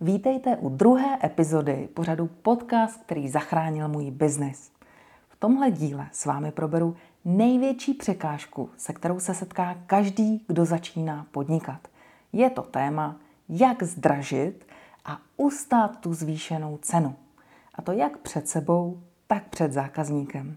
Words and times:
Vítejte 0.00 0.56
u 0.56 0.68
druhé 0.68 1.18
epizody 1.24 1.88
pořadu 1.94 2.26
podcast, 2.26 3.02
který 3.02 3.28
zachránil 3.28 3.88
můj 3.88 4.10
biznis. 4.10 4.72
V 5.28 5.36
tomhle 5.36 5.70
díle 5.70 6.06
s 6.12 6.26
vámi 6.26 6.52
proberu 6.52 6.96
největší 7.24 7.94
překážku, 7.94 8.70
se 8.76 8.92
kterou 8.92 9.20
se 9.20 9.34
setká 9.34 9.76
každý, 9.86 10.44
kdo 10.46 10.64
začíná 10.64 11.26
podnikat. 11.30 11.88
Je 12.32 12.50
to 12.50 12.62
téma, 12.62 13.16
jak 13.48 13.82
zdražit 13.82 14.66
a 15.04 15.18
ustát 15.36 16.00
tu 16.00 16.14
zvýšenou 16.14 16.78
cenu. 16.82 17.14
A 17.74 17.82
to 17.82 17.92
jak 17.92 18.18
před 18.18 18.48
sebou, 18.48 19.00
tak 19.26 19.48
před 19.48 19.72
zákazníkem. 19.72 20.56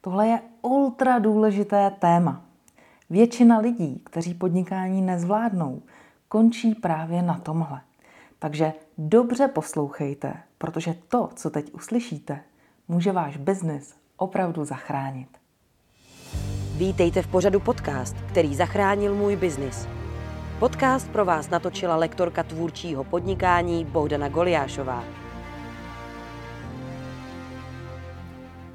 Tohle 0.00 0.28
je 0.28 0.40
ultra 0.62 1.18
důležité 1.18 1.90
téma. 1.90 2.44
Většina 3.10 3.58
lidí, 3.58 4.02
kteří 4.04 4.34
podnikání 4.34 5.02
nezvládnou, 5.02 5.82
končí 6.28 6.74
právě 6.74 7.22
na 7.22 7.38
tomhle. 7.38 7.80
Takže 8.44 8.72
dobře 8.98 9.48
poslouchejte, 9.48 10.34
protože 10.58 10.94
to, 11.08 11.28
co 11.34 11.50
teď 11.50 11.74
uslyšíte, 11.74 12.40
může 12.88 13.12
váš 13.12 13.36
biznis 13.36 13.94
opravdu 14.16 14.64
zachránit. 14.64 15.28
Vítejte 16.76 17.22
v 17.22 17.26
pořadu 17.26 17.60
podcast, 17.60 18.16
který 18.28 18.54
zachránil 18.54 19.14
můj 19.14 19.36
biznis. 19.36 19.88
Podcast 20.58 21.10
pro 21.10 21.24
vás 21.24 21.50
natočila 21.50 21.96
lektorka 21.96 22.42
tvůrčího 22.42 23.04
podnikání 23.04 23.84
Bohdana 23.84 24.28
Goliášová. 24.28 25.04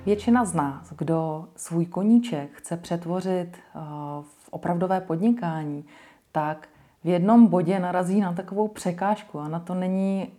Většina 0.06 0.46
z 0.46 0.54
nás, 0.54 0.94
kdo 0.98 1.48
svůj 1.56 1.86
koníček 1.86 2.52
chce 2.54 2.78
přetvořit 2.78 3.58
eh, 3.58 3.80
v 4.22 4.50
opravdové 4.50 5.02
podnikání, 5.02 5.86
tak 6.32 6.70
v 7.04 7.08
jednom 7.08 7.48
bodě 7.48 7.80
narazí 7.80 8.22
na 8.22 8.34
takovou 8.34 8.68
překážku 8.68 9.40
a 9.40 9.48
na 9.48 9.60
to 9.60 9.74
není 9.74 10.32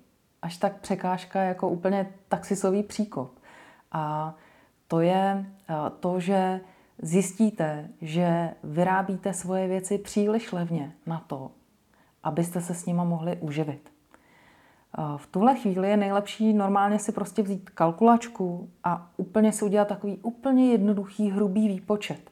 až 0.43 0.57
tak 0.57 0.81
překážka 0.81 1.43
jako 1.43 1.69
úplně 1.69 2.07
taxisový 2.29 2.83
příkop. 2.83 3.31
A 3.93 4.35
to 4.89 5.01
je 5.01 5.47
to, 6.01 6.21
že 6.21 6.61
zjistíte, 7.03 7.89
že 8.01 8.51
vyrábíte 8.65 9.33
svoje 9.33 9.69
věci 9.69 9.99
příliš 9.99 10.53
levně 10.53 10.93
na 11.07 11.25
to, 11.27 11.51
abyste 12.23 12.61
se 12.61 12.75
s 12.75 12.87
nima 12.87 13.05
mohli 13.05 13.37
uživit. 13.37 13.91
V 15.17 15.27
tuhle 15.27 15.55
chvíli 15.55 15.91
je 15.91 15.97
nejlepší 15.97 16.53
normálně 16.53 16.99
si 16.99 17.13
prostě 17.13 17.43
vzít 17.43 17.71
kalkulačku 17.71 18.71
a 18.85 19.11
úplně 19.17 19.53
si 19.53 19.65
udělat 19.65 19.89
takový 19.89 20.19
úplně 20.23 20.71
jednoduchý, 20.71 21.31
hrubý 21.31 21.69
výpočet. 21.69 22.31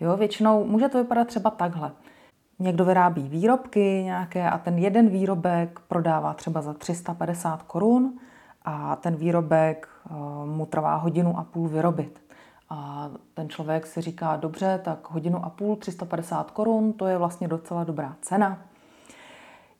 Jo, 0.00 0.16
většinou 0.16 0.64
může 0.64 0.88
to 0.88 0.98
vypadat 0.98 1.28
třeba 1.28 1.50
takhle. 1.50 1.92
Někdo 2.58 2.84
vyrábí 2.84 3.28
výrobky 3.28 4.02
nějaké 4.04 4.50
a 4.50 4.58
ten 4.58 4.78
jeden 4.78 5.08
výrobek 5.08 5.80
prodává 5.88 6.34
třeba 6.34 6.62
za 6.62 6.74
350 6.74 7.62
korun 7.62 8.18
a 8.64 8.96
ten 8.96 9.16
výrobek 9.16 9.88
eh, 9.88 10.14
mu 10.46 10.66
trvá 10.66 10.96
hodinu 10.96 11.38
a 11.38 11.44
půl 11.44 11.68
vyrobit. 11.68 12.20
A 12.70 13.10
ten 13.34 13.48
člověk 13.48 13.86
si 13.86 14.00
říká, 14.00 14.36
dobře, 14.36 14.80
tak 14.84 15.10
hodinu 15.10 15.44
a 15.44 15.50
půl, 15.50 15.76
350 15.76 16.50
korun, 16.50 16.92
to 16.92 17.06
je 17.06 17.18
vlastně 17.18 17.48
docela 17.48 17.84
dobrá 17.84 18.16
cena. 18.22 18.58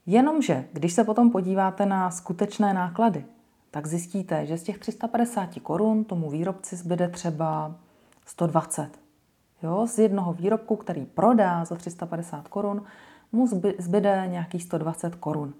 Jenomže, 0.06 0.64
když 0.72 0.92
se 0.92 1.04
potom 1.04 1.30
podíváte 1.30 1.86
na 1.86 2.10
skutečné 2.10 2.74
náklady, 2.74 3.24
tak 3.70 3.86
zjistíte, 3.86 4.46
že 4.46 4.58
z 4.58 4.62
těch 4.62 4.78
350 4.78 5.48
korun 5.62 6.04
tomu 6.04 6.30
výrobci 6.30 6.76
zbyde 6.76 7.08
třeba 7.08 7.74
120. 8.26 9.05
Jo, 9.62 9.86
z 9.86 9.98
jednoho 9.98 10.32
výrobku, 10.32 10.76
který 10.76 11.06
prodá 11.06 11.64
za 11.64 11.76
350 11.76 12.48
korun, 12.48 12.84
mu 13.32 13.46
zbyde 13.78 14.24
nějakých 14.26 14.62
120 14.62 15.14
korun. 15.14 15.54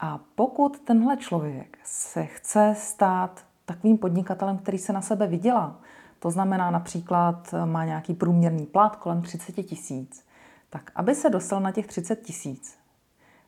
A 0.00 0.20
pokud 0.34 0.78
tenhle 0.78 1.16
člověk 1.16 1.78
se 1.84 2.26
chce 2.26 2.74
stát 2.78 3.44
takovým 3.64 3.98
podnikatelem, 3.98 4.58
který 4.58 4.78
se 4.78 4.92
na 4.92 5.00
sebe 5.00 5.26
vydělá, 5.26 5.80
to 6.18 6.30
znamená 6.30 6.70
například 6.70 7.54
má 7.64 7.84
nějaký 7.84 8.14
průměrný 8.14 8.66
plat 8.66 8.96
kolem 8.96 9.22
30 9.22 9.52
tisíc, 9.52 10.24
tak 10.70 10.90
aby 10.94 11.14
se 11.14 11.30
dostal 11.30 11.60
na 11.60 11.72
těch 11.72 11.86
30 11.86 12.22
tisíc, 12.22 12.78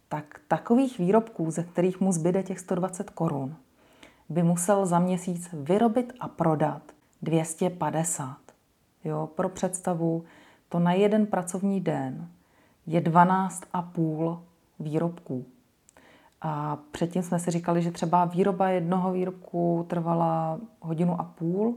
tak 0.09 0.41
takových 0.49 0.99
výrobků, 0.99 1.51
ze 1.51 1.63
kterých 1.63 2.01
mu 2.01 2.13
zbyde 2.13 2.43
těch 2.43 2.61
120 2.61 3.11
korun, 3.11 3.57
by 4.29 4.43
musel 4.43 4.87
za 4.87 4.99
měsíc 4.99 5.49
vyrobit 5.53 6.13
a 6.21 6.29
prodat 6.29 6.83
250. 7.23 8.52
Jo, 9.05 9.29
pro 9.35 9.49
představu, 9.49 10.25
to 10.69 10.79
na 10.79 10.93
jeden 10.93 11.27
pracovní 11.27 11.81
den 11.81 12.29
je 12.87 13.01
12,5 13.01 14.39
výrobků. 14.81 15.45
A 16.43 16.79
předtím 16.91 17.23
jsme 17.23 17.39
si 17.39 17.51
říkali, 17.51 17.83
že 17.83 17.91
třeba 17.91 18.25
výroba 18.25 18.69
jednoho 18.69 19.13
výrobku 19.13 19.87
trvala 19.89 20.59
hodinu 20.81 21.21
a 21.21 21.25
půl, 21.25 21.77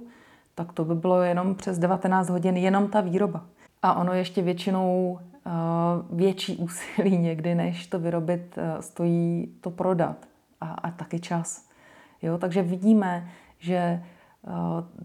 tak 0.56 0.74
to 0.74 0.86
by 0.86 0.96
bylo 0.96 1.22
jenom 1.22 1.56
přes 1.56 1.80
19 1.80 2.30
hodin 2.30 2.58
jenom 2.58 2.88
ta 2.88 3.02
výroba. 3.02 3.46
A 3.81 3.94
ono 3.94 4.13
ještě 4.13 4.42
většinou 4.42 5.19
uh, 5.46 6.18
větší 6.18 6.57
úsilí 6.57 7.18
někdy, 7.18 7.56
než 7.56 7.88
to 7.88 8.00
vyrobit, 8.00 8.57
uh, 8.57 8.81
stojí 8.81 9.56
to 9.62 9.72
prodat 9.72 10.28
a, 10.62 10.66
a 10.66 10.92
taky 10.92 11.19
čas. 11.19 11.69
Jo, 12.22 12.38
takže 12.38 12.62
vidíme, 12.62 13.30
že 13.59 13.78
Eh, 13.78 14.14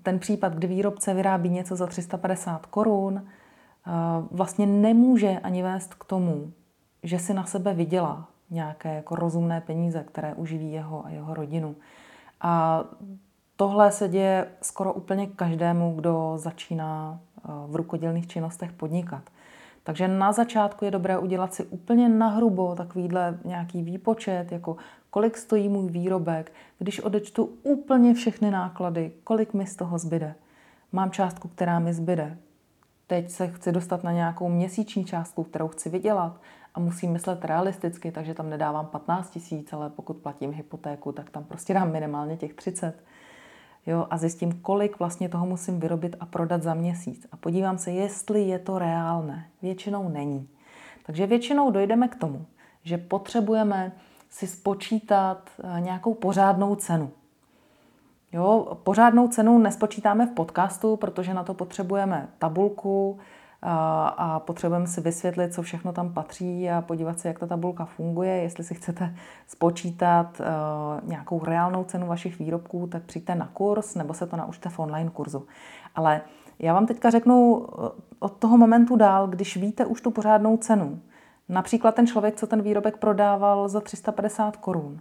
ten 0.02 0.18
případ, 0.18 0.54
kdy 0.54 0.66
výrobce 0.66 1.14
vyrábí 1.14 1.48
něco 1.48 1.76
za 1.76 1.86
350 1.86 2.66
korun, 2.66 3.22
eh, 3.24 3.90
vlastně 4.30 4.66
nemůže 4.66 5.38
ani 5.42 5.62
vést 5.62 5.94
k 5.94 6.04
tomu, 6.04 6.52
že 7.02 7.18
si 7.18 7.34
na 7.34 7.44
sebe 7.44 7.74
vydělá 7.74 8.28
nějaké 8.50 8.94
jako 8.94 9.14
rozumné 9.14 9.60
peníze, 9.60 10.04
které 10.04 10.34
uživí 10.34 10.72
jeho 10.72 11.06
a 11.06 11.10
jeho 11.10 11.34
rodinu. 11.34 11.76
A 12.40 12.84
tohle 13.56 13.92
se 13.92 14.08
děje 14.08 14.46
skoro 14.62 14.92
úplně 14.92 15.26
každému, 15.26 15.94
kdo 15.96 16.32
začíná 16.36 17.20
eh, 17.20 17.48
v 17.66 17.76
rukodělných 17.76 18.26
činnostech 18.26 18.72
podnikat. 18.72 19.22
Takže 19.82 20.08
na 20.08 20.32
začátku 20.32 20.84
je 20.84 20.90
dobré 20.90 21.18
udělat 21.18 21.54
si 21.54 21.64
úplně 21.64 22.08
nahrubo 22.08 22.74
takovýhle 22.74 23.38
nějaký 23.44 23.82
výpočet, 23.82 24.52
jako 24.52 24.76
kolik 25.10 25.36
stojí 25.36 25.68
můj 25.68 25.90
výrobek, 25.90 26.52
když 26.78 27.00
odečtu 27.00 27.50
úplně 27.62 28.14
všechny 28.14 28.50
náklady, 28.50 29.12
kolik 29.24 29.54
mi 29.54 29.66
z 29.66 29.76
toho 29.76 29.98
zbyde. 29.98 30.34
Mám 30.92 31.10
částku, 31.10 31.48
která 31.48 31.78
mi 31.78 31.94
zbyde. 31.94 32.38
Teď 33.06 33.30
se 33.30 33.48
chci 33.48 33.72
dostat 33.72 34.04
na 34.04 34.12
nějakou 34.12 34.48
měsíční 34.48 35.04
částku, 35.04 35.44
kterou 35.44 35.68
chci 35.68 35.88
vydělat 35.88 36.40
a 36.74 36.80
musím 36.80 37.12
myslet 37.12 37.44
realisticky, 37.44 38.12
takže 38.12 38.34
tam 38.34 38.50
nedávám 38.50 38.86
15 38.86 39.30
tisíc, 39.30 39.72
ale 39.72 39.90
pokud 39.90 40.16
platím 40.16 40.52
hypotéku, 40.52 41.12
tak 41.12 41.30
tam 41.30 41.44
prostě 41.44 41.74
dám 41.74 41.92
minimálně 41.92 42.36
těch 42.36 42.54
30. 42.54 43.02
Jo, 43.86 44.06
a 44.10 44.18
zjistím, 44.18 44.52
kolik 44.52 44.98
vlastně 44.98 45.28
toho 45.28 45.46
musím 45.46 45.80
vyrobit 45.80 46.16
a 46.20 46.26
prodat 46.26 46.62
za 46.62 46.74
měsíc. 46.74 47.26
A 47.32 47.36
podívám 47.36 47.78
se, 47.78 47.90
jestli 47.90 48.42
je 48.42 48.58
to 48.58 48.78
reálné. 48.78 49.46
Většinou 49.62 50.08
není. 50.08 50.48
Takže 51.06 51.26
většinou 51.26 51.70
dojdeme 51.70 52.08
k 52.08 52.16
tomu, 52.16 52.46
že 52.82 52.98
potřebujeme 52.98 53.92
si 54.30 54.46
spočítat 54.46 55.50
eh, 55.64 55.80
nějakou 55.80 56.14
pořádnou 56.14 56.74
cenu. 56.74 57.10
Jo, 58.32 58.78
pořádnou 58.82 59.28
cenu 59.28 59.58
nespočítáme 59.58 60.26
v 60.26 60.30
podcastu, 60.30 60.96
protože 60.96 61.34
na 61.34 61.44
to 61.44 61.54
potřebujeme 61.54 62.28
tabulku 62.38 63.18
a, 63.62 64.08
a 64.08 64.40
potřebujeme 64.40 64.86
si 64.86 65.00
vysvětlit, 65.00 65.54
co 65.54 65.62
všechno 65.62 65.92
tam 65.92 66.12
patří 66.12 66.70
a 66.70 66.82
podívat 66.82 67.20
se, 67.20 67.28
jak 67.28 67.38
ta 67.38 67.46
tabulka 67.46 67.84
funguje. 67.84 68.32
Jestli 68.32 68.64
si 68.64 68.74
chcete 68.74 69.14
spočítat 69.46 70.40
uh, 70.40 71.08
nějakou 71.08 71.44
reálnou 71.44 71.84
cenu 71.84 72.06
vašich 72.06 72.38
výrobků, 72.38 72.86
tak 72.86 73.02
přijďte 73.02 73.34
na 73.34 73.46
kurz 73.52 73.94
nebo 73.94 74.14
se 74.14 74.26
to 74.26 74.36
naučte 74.36 74.68
v 74.68 74.78
online 74.78 75.10
kurzu. 75.10 75.46
Ale 75.94 76.20
já 76.58 76.74
vám 76.74 76.86
teďka 76.86 77.10
řeknu 77.10 77.66
eh, 77.66 77.88
od 78.18 78.36
toho 78.36 78.56
momentu 78.56 78.96
dál, 78.96 79.28
když 79.28 79.56
víte 79.56 79.86
už 79.86 80.00
tu 80.00 80.10
pořádnou 80.10 80.56
cenu, 80.56 81.00
například 81.50 81.94
ten 81.94 82.06
člověk, 82.06 82.36
co 82.36 82.46
ten 82.46 82.62
výrobek 82.62 82.96
prodával 82.96 83.68
za 83.68 83.80
350 83.80 84.56
korun, 84.56 85.00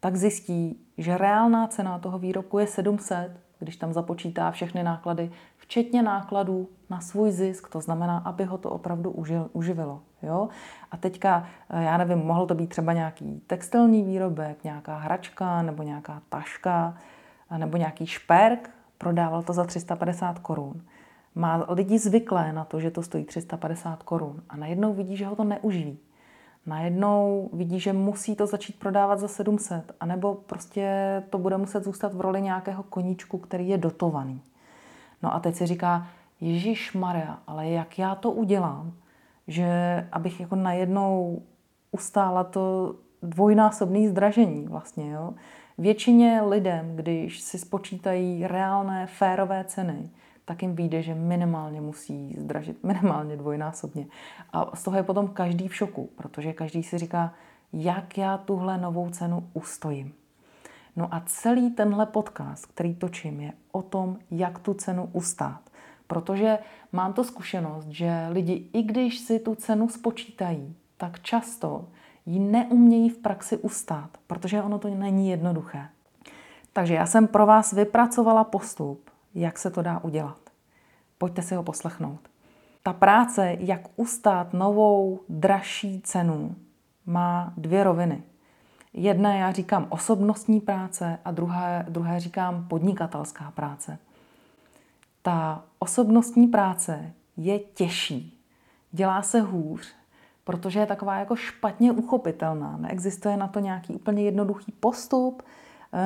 tak 0.00 0.16
zjistí, 0.16 0.80
že 0.98 1.18
reálná 1.18 1.66
cena 1.66 1.98
toho 1.98 2.18
výrobku 2.18 2.58
je 2.58 2.66
700, 2.66 3.40
když 3.58 3.76
tam 3.76 3.92
započítá 3.92 4.50
všechny 4.50 4.82
náklady, 4.82 5.30
včetně 5.56 6.02
nákladů 6.02 6.68
na 6.90 7.00
svůj 7.00 7.30
zisk, 7.30 7.68
to 7.68 7.80
znamená, 7.80 8.18
aby 8.18 8.44
ho 8.44 8.58
to 8.58 8.70
opravdu 8.70 9.10
užil, 9.10 9.50
uživilo. 9.52 10.00
Jo? 10.22 10.48
A 10.90 10.96
teďka, 10.96 11.46
eh, 11.70 11.82
já 11.82 11.96
nevím, 11.96 12.18
mohl 12.18 12.46
to 12.46 12.54
být 12.54 12.70
třeba 12.70 12.92
nějaký 12.92 13.42
textilní 13.46 14.02
výrobek, 14.02 14.64
nějaká 14.64 14.96
hračka 14.96 15.62
nebo 15.62 15.82
nějaká 15.82 16.22
taška 16.28 16.96
nebo 17.56 17.76
nějaký 17.76 18.06
šperk, 18.06 18.70
prodával 18.98 19.42
to 19.42 19.52
za 19.52 19.64
350 19.64 20.38
korun 20.38 20.82
má 21.34 21.66
lidi 21.68 21.98
zvyklé 21.98 22.52
na 22.52 22.64
to, 22.64 22.80
že 22.80 22.90
to 22.90 23.02
stojí 23.02 23.24
350 23.24 24.02
korun 24.02 24.42
a 24.48 24.56
najednou 24.56 24.94
vidí, 24.94 25.16
že 25.16 25.26
ho 25.26 25.36
to 25.36 25.44
neuživí. 25.44 25.98
Najednou 26.66 27.50
vidí, 27.52 27.80
že 27.80 27.92
musí 27.92 28.36
to 28.36 28.46
začít 28.46 28.78
prodávat 28.78 29.18
za 29.18 29.28
700, 29.28 29.92
anebo 30.00 30.34
prostě 30.34 31.22
to 31.30 31.38
bude 31.38 31.56
muset 31.56 31.84
zůstat 31.84 32.14
v 32.14 32.20
roli 32.20 32.42
nějakého 32.42 32.82
koníčku, 32.82 33.38
který 33.38 33.68
je 33.68 33.78
dotovaný. 33.78 34.42
No 35.22 35.34
a 35.34 35.40
teď 35.40 35.54
si 35.54 35.66
říká, 35.66 36.06
Ježíš 36.40 36.92
Maria, 36.92 37.38
ale 37.46 37.68
jak 37.68 37.98
já 37.98 38.14
to 38.14 38.30
udělám, 38.30 38.92
že 39.48 39.68
abych 40.12 40.40
jako 40.40 40.56
najednou 40.56 41.42
ustála 41.92 42.44
to 42.44 42.94
dvojnásobný 43.22 44.08
zdražení 44.08 44.66
vlastně. 44.68 45.10
Jo? 45.10 45.34
Většině 45.78 46.42
lidem, 46.42 46.96
když 46.96 47.40
si 47.40 47.58
spočítají 47.58 48.46
reálné, 48.46 49.06
férové 49.06 49.64
ceny, 49.64 50.10
tak 50.44 50.62
jim 50.62 50.74
vyjde, 50.74 51.02
že 51.02 51.14
minimálně 51.14 51.80
musí 51.80 52.36
zdražit, 52.38 52.82
minimálně 52.84 53.36
dvojnásobně. 53.36 54.06
A 54.52 54.76
z 54.76 54.82
toho 54.82 54.96
je 54.96 55.02
potom 55.02 55.28
každý 55.28 55.68
v 55.68 55.76
šoku, 55.76 56.10
protože 56.16 56.52
každý 56.52 56.82
si 56.82 56.98
říká, 56.98 57.34
jak 57.72 58.18
já 58.18 58.38
tuhle 58.38 58.78
novou 58.78 59.10
cenu 59.10 59.48
ustojím. 59.52 60.14
No 60.96 61.14
a 61.14 61.22
celý 61.26 61.70
tenhle 61.70 62.06
podcast, 62.06 62.66
který 62.66 62.94
točím, 62.94 63.40
je 63.40 63.52
o 63.72 63.82
tom, 63.82 64.18
jak 64.30 64.58
tu 64.58 64.74
cenu 64.74 65.08
ustát. 65.12 65.60
Protože 66.06 66.58
mám 66.92 67.12
to 67.12 67.24
zkušenost, 67.24 67.86
že 67.88 68.26
lidi, 68.30 68.68
i 68.72 68.82
když 68.82 69.18
si 69.18 69.38
tu 69.38 69.54
cenu 69.54 69.88
spočítají, 69.88 70.76
tak 70.96 71.20
často 71.20 71.88
ji 72.26 72.38
neumějí 72.38 73.08
v 73.08 73.18
praxi 73.18 73.56
ustát, 73.56 74.10
protože 74.26 74.62
ono 74.62 74.78
to 74.78 74.88
není 74.88 75.30
jednoduché. 75.30 75.88
Takže 76.72 76.94
já 76.94 77.06
jsem 77.06 77.26
pro 77.26 77.46
vás 77.46 77.72
vypracovala 77.72 78.44
postup, 78.44 79.10
jak 79.34 79.58
se 79.58 79.70
to 79.70 79.82
dá 79.82 79.98
udělat. 79.98 80.38
Pojďte 81.18 81.42
si 81.42 81.54
ho 81.54 81.62
poslechnout. 81.62 82.20
Ta 82.82 82.92
práce, 82.92 83.56
jak 83.58 83.80
ustát 83.96 84.52
novou, 84.52 85.20
dražší 85.28 86.00
cenu, 86.00 86.54
má 87.06 87.52
dvě 87.56 87.84
roviny. 87.84 88.22
Jedna 88.92 89.34
já 89.34 89.52
říkám 89.52 89.86
osobnostní 89.88 90.60
práce 90.60 91.18
a 91.24 91.30
druhé, 91.30 91.86
druhé 91.88 92.20
říkám 92.20 92.68
podnikatelská 92.68 93.50
práce. 93.50 93.98
Ta 95.22 95.64
osobnostní 95.78 96.46
práce 96.46 97.12
je 97.36 97.58
těžší, 97.58 98.40
dělá 98.92 99.22
se 99.22 99.40
hůř, 99.40 99.94
protože 100.44 100.80
je 100.80 100.86
taková 100.86 101.16
jako 101.16 101.36
špatně 101.36 101.92
uchopitelná. 101.92 102.76
Neexistuje 102.76 103.36
na 103.36 103.48
to 103.48 103.60
nějaký 103.60 103.94
úplně 103.94 104.22
jednoduchý 104.22 104.72
postup, 104.72 105.42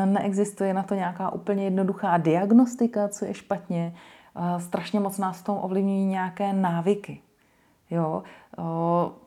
neexistuje 0.05 0.75
na 0.75 0.83
to 0.83 0.95
nějaká 0.95 1.33
úplně 1.33 1.65
jednoduchá 1.65 2.19
diagnostika, 2.19 3.09
co 3.09 3.25
je 3.25 3.35
špatně. 3.35 3.95
Eh, 4.37 4.61
strašně 4.61 5.01
moc 5.01 5.19
nás 5.19 5.41
v 5.41 5.45
tom 5.45 5.59
ovlivňují 5.63 6.05
nějaké 6.05 6.53
návyky. 6.53 7.21
Jo? 7.91 8.23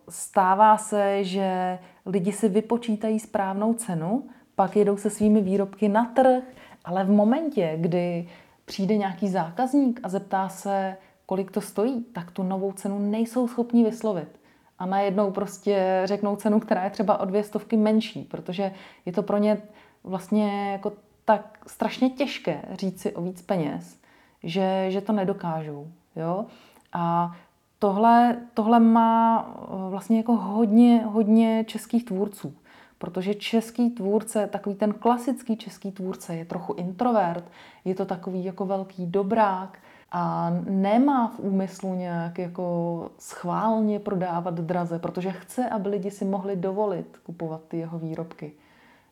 Stává 0.09 0.77
se, 0.77 1.23
že 1.23 1.79
lidi 2.05 2.31
si 2.31 2.49
vypočítají 2.49 3.19
správnou 3.19 3.73
cenu, 3.73 4.23
pak 4.55 4.75
jedou 4.75 4.97
se 4.97 5.09
svými 5.09 5.41
výrobky 5.41 5.89
na 5.89 6.05
trh, 6.05 6.43
ale 6.85 7.03
v 7.03 7.09
momentě, 7.09 7.73
kdy 7.77 8.29
přijde 8.65 8.97
nějaký 8.97 9.29
zákazník 9.29 9.99
a 10.03 10.09
zeptá 10.09 10.49
se, 10.49 10.97
kolik 11.25 11.51
to 11.51 11.61
stojí, 11.61 12.03
tak 12.03 12.31
tu 12.31 12.43
novou 12.43 12.71
cenu 12.71 12.99
nejsou 12.99 13.47
schopni 13.47 13.83
vyslovit. 13.83 14.39
A 14.79 14.85
najednou 14.85 15.31
prostě 15.31 16.01
řeknou 16.05 16.35
cenu, 16.35 16.59
která 16.59 16.83
je 16.83 16.89
třeba 16.89 17.19
o 17.19 17.25
dvě 17.25 17.43
stovky 17.43 17.77
menší, 17.77 18.23
protože 18.23 18.71
je 19.05 19.11
to 19.11 19.23
pro 19.23 19.37
ně 19.37 19.61
vlastně 20.03 20.71
jako 20.71 20.91
tak 21.25 21.57
strašně 21.67 22.09
těžké 22.09 22.61
říct 22.71 23.01
si 23.01 23.15
o 23.15 23.21
víc 23.21 23.41
peněz, 23.41 23.99
že, 24.43 24.85
že 24.89 25.01
to 25.01 25.13
nedokážou. 25.13 25.87
Jo? 26.15 26.45
A 26.93 27.35
tohle, 27.79 28.37
tohle 28.53 28.79
má 28.79 29.45
eh, 29.57 29.89
vlastně 29.89 30.17
jako 30.17 30.35
hodně, 30.35 31.03
hodně 31.05 31.65
českých 31.67 32.05
tvůrců. 32.05 32.53
Protože 32.97 33.33
český 33.33 33.89
tvůrce, 33.89 34.47
takový 34.47 34.75
ten 34.75 34.93
klasický 34.93 35.57
český 35.57 35.91
tvůrce, 35.91 36.35
je 36.35 36.45
trochu 36.45 36.73
introvert, 36.73 37.43
je 37.85 37.95
to 37.95 38.05
takový 38.05 38.43
jako 38.43 38.65
velký 38.65 39.05
dobrák 39.05 39.77
a 40.11 40.51
nemá 40.69 41.27
v 41.27 41.39
úmyslu 41.39 41.95
nějak 41.95 42.37
jako 42.37 43.11
schválně 43.19 43.99
prodávat 43.99 44.53
draze, 44.53 44.99
protože 44.99 45.31
chce, 45.31 45.69
aby 45.69 45.89
lidi 45.89 46.11
si 46.11 46.25
mohli 46.25 46.55
dovolit 46.55 47.17
kupovat 47.23 47.61
ty 47.67 47.77
jeho 47.77 47.99
výrobky. 47.99 48.53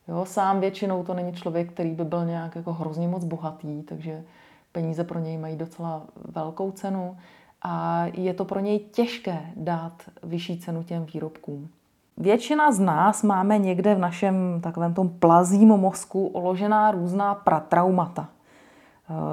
Jo, 0.08 0.24
sám 0.24 0.60
většinou 0.60 1.02
to 1.04 1.14
není 1.14 1.32
člověk, 1.32 1.72
který 1.72 1.90
by 1.90 2.04
byl 2.04 2.24
nějak 2.24 2.56
jako 2.56 2.72
hrozně 2.72 3.08
moc 3.08 3.24
bohatý, 3.24 3.82
takže 3.82 4.24
peníze 4.72 5.04
pro 5.04 5.18
něj 5.18 5.38
mají 5.38 5.56
docela 5.56 6.02
velkou 6.24 6.70
cenu 6.70 7.16
a 7.62 8.04
je 8.12 8.34
to 8.34 8.44
pro 8.44 8.60
něj 8.60 8.78
těžké 8.78 9.40
dát 9.56 9.92
vyšší 10.22 10.58
cenu 10.58 10.82
těm 10.82 11.06
výrobkům. 11.14 11.68
Většina 12.16 12.72
z 12.72 12.78
nás 12.78 13.22
máme 13.22 13.58
někde 13.58 13.94
v 13.94 13.98
našem 13.98 14.60
takovém 14.60 14.94
tom 14.94 15.08
plazím 15.08 15.68
mozku 15.68 16.26
oložená 16.26 16.90
různá 16.90 17.34
pratraumata. 17.34 18.28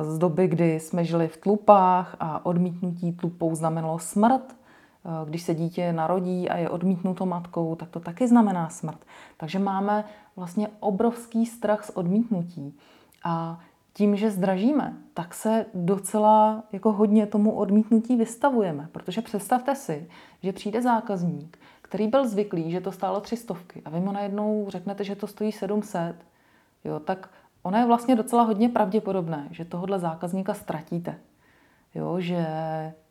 Z 0.02 0.18
doby, 0.18 0.48
kdy 0.48 0.80
jsme 0.80 1.06
žili 1.06 1.28
v 1.28 1.38
tlupách 1.38 2.16
a 2.20 2.46
odmítnutí 2.46 3.14
tlupou 3.14 3.56
znamenalo 3.56 4.00
smrt. 4.00 4.56
Když 5.26 5.42
se 5.42 5.56
dítě 5.56 5.94
narodí 5.94 6.50
a 6.50 6.58
je 6.58 6.70
odmítnuto 6.70 7.26
matkou, 7.26 7.76
tak 7.76 7.90
to 7.90 8.00
taky 8.00 8.28
znamená 8.28 8.70
smrt. 8.70 9.00
Takže 9.38 9.60
máme 9.60 10.06
vlastně 10.36 10.68
obrovský 10.80 11.46
strach 11.46 11.86
z 11.86 11.90
odmítnutí. 11.90 12.78
A 13.24 13.60
tím, 13.94 14.16
že 14.16 14.32
zdražíme, 14.32 14.94
tak 15.14 15.34
se 15.34 15.66
docela 15.74 16.64
jako 16.72 16.92
hodně 16.92 17.26
tomu 17.26 17.52
odmítnutí 17.52 18.16
vystavujeme. 18.16 18.90
Protože 18.92 19.22
představte 19.22 19.76
si, 19.76 20.08
že 20.44 20.54
přijde 20.54 20.82
zákazník, 20.82 21.60
který 21.82 22.08
byl 22.08 22.28
zvyklý, 22.28 22.72
že 22.72 22.82
to 22.82 22.92
stálo 22.92 23.22
tři 23.22 23.38
stovky 23.38 23.82
a 23.86 23.90
vy 23.90 24.00
mu 24.00 24.12
najednou 24.12 24.66
řeknete, 24.70 25.04
že 25.04 25.16
to 25.16 25.28
stojí 25.28 25.52
700, 25.52 26.16
jo, 26.84 27.00
tak 27.00 27.30
ono 27.64 27.78
je 27.78 27.86
vlastně 27.86 28.16
docela 28.16 28.44
hodně 28.44 28.70
pravděpodobné, 28.70 29.48
že 29.52 29.66
tohohle 29.66 30.00
zákazníka 30.00 30.54
ztratíte. 30.54 31.16
Jo, 31.96 32.20
že 32.20 32.46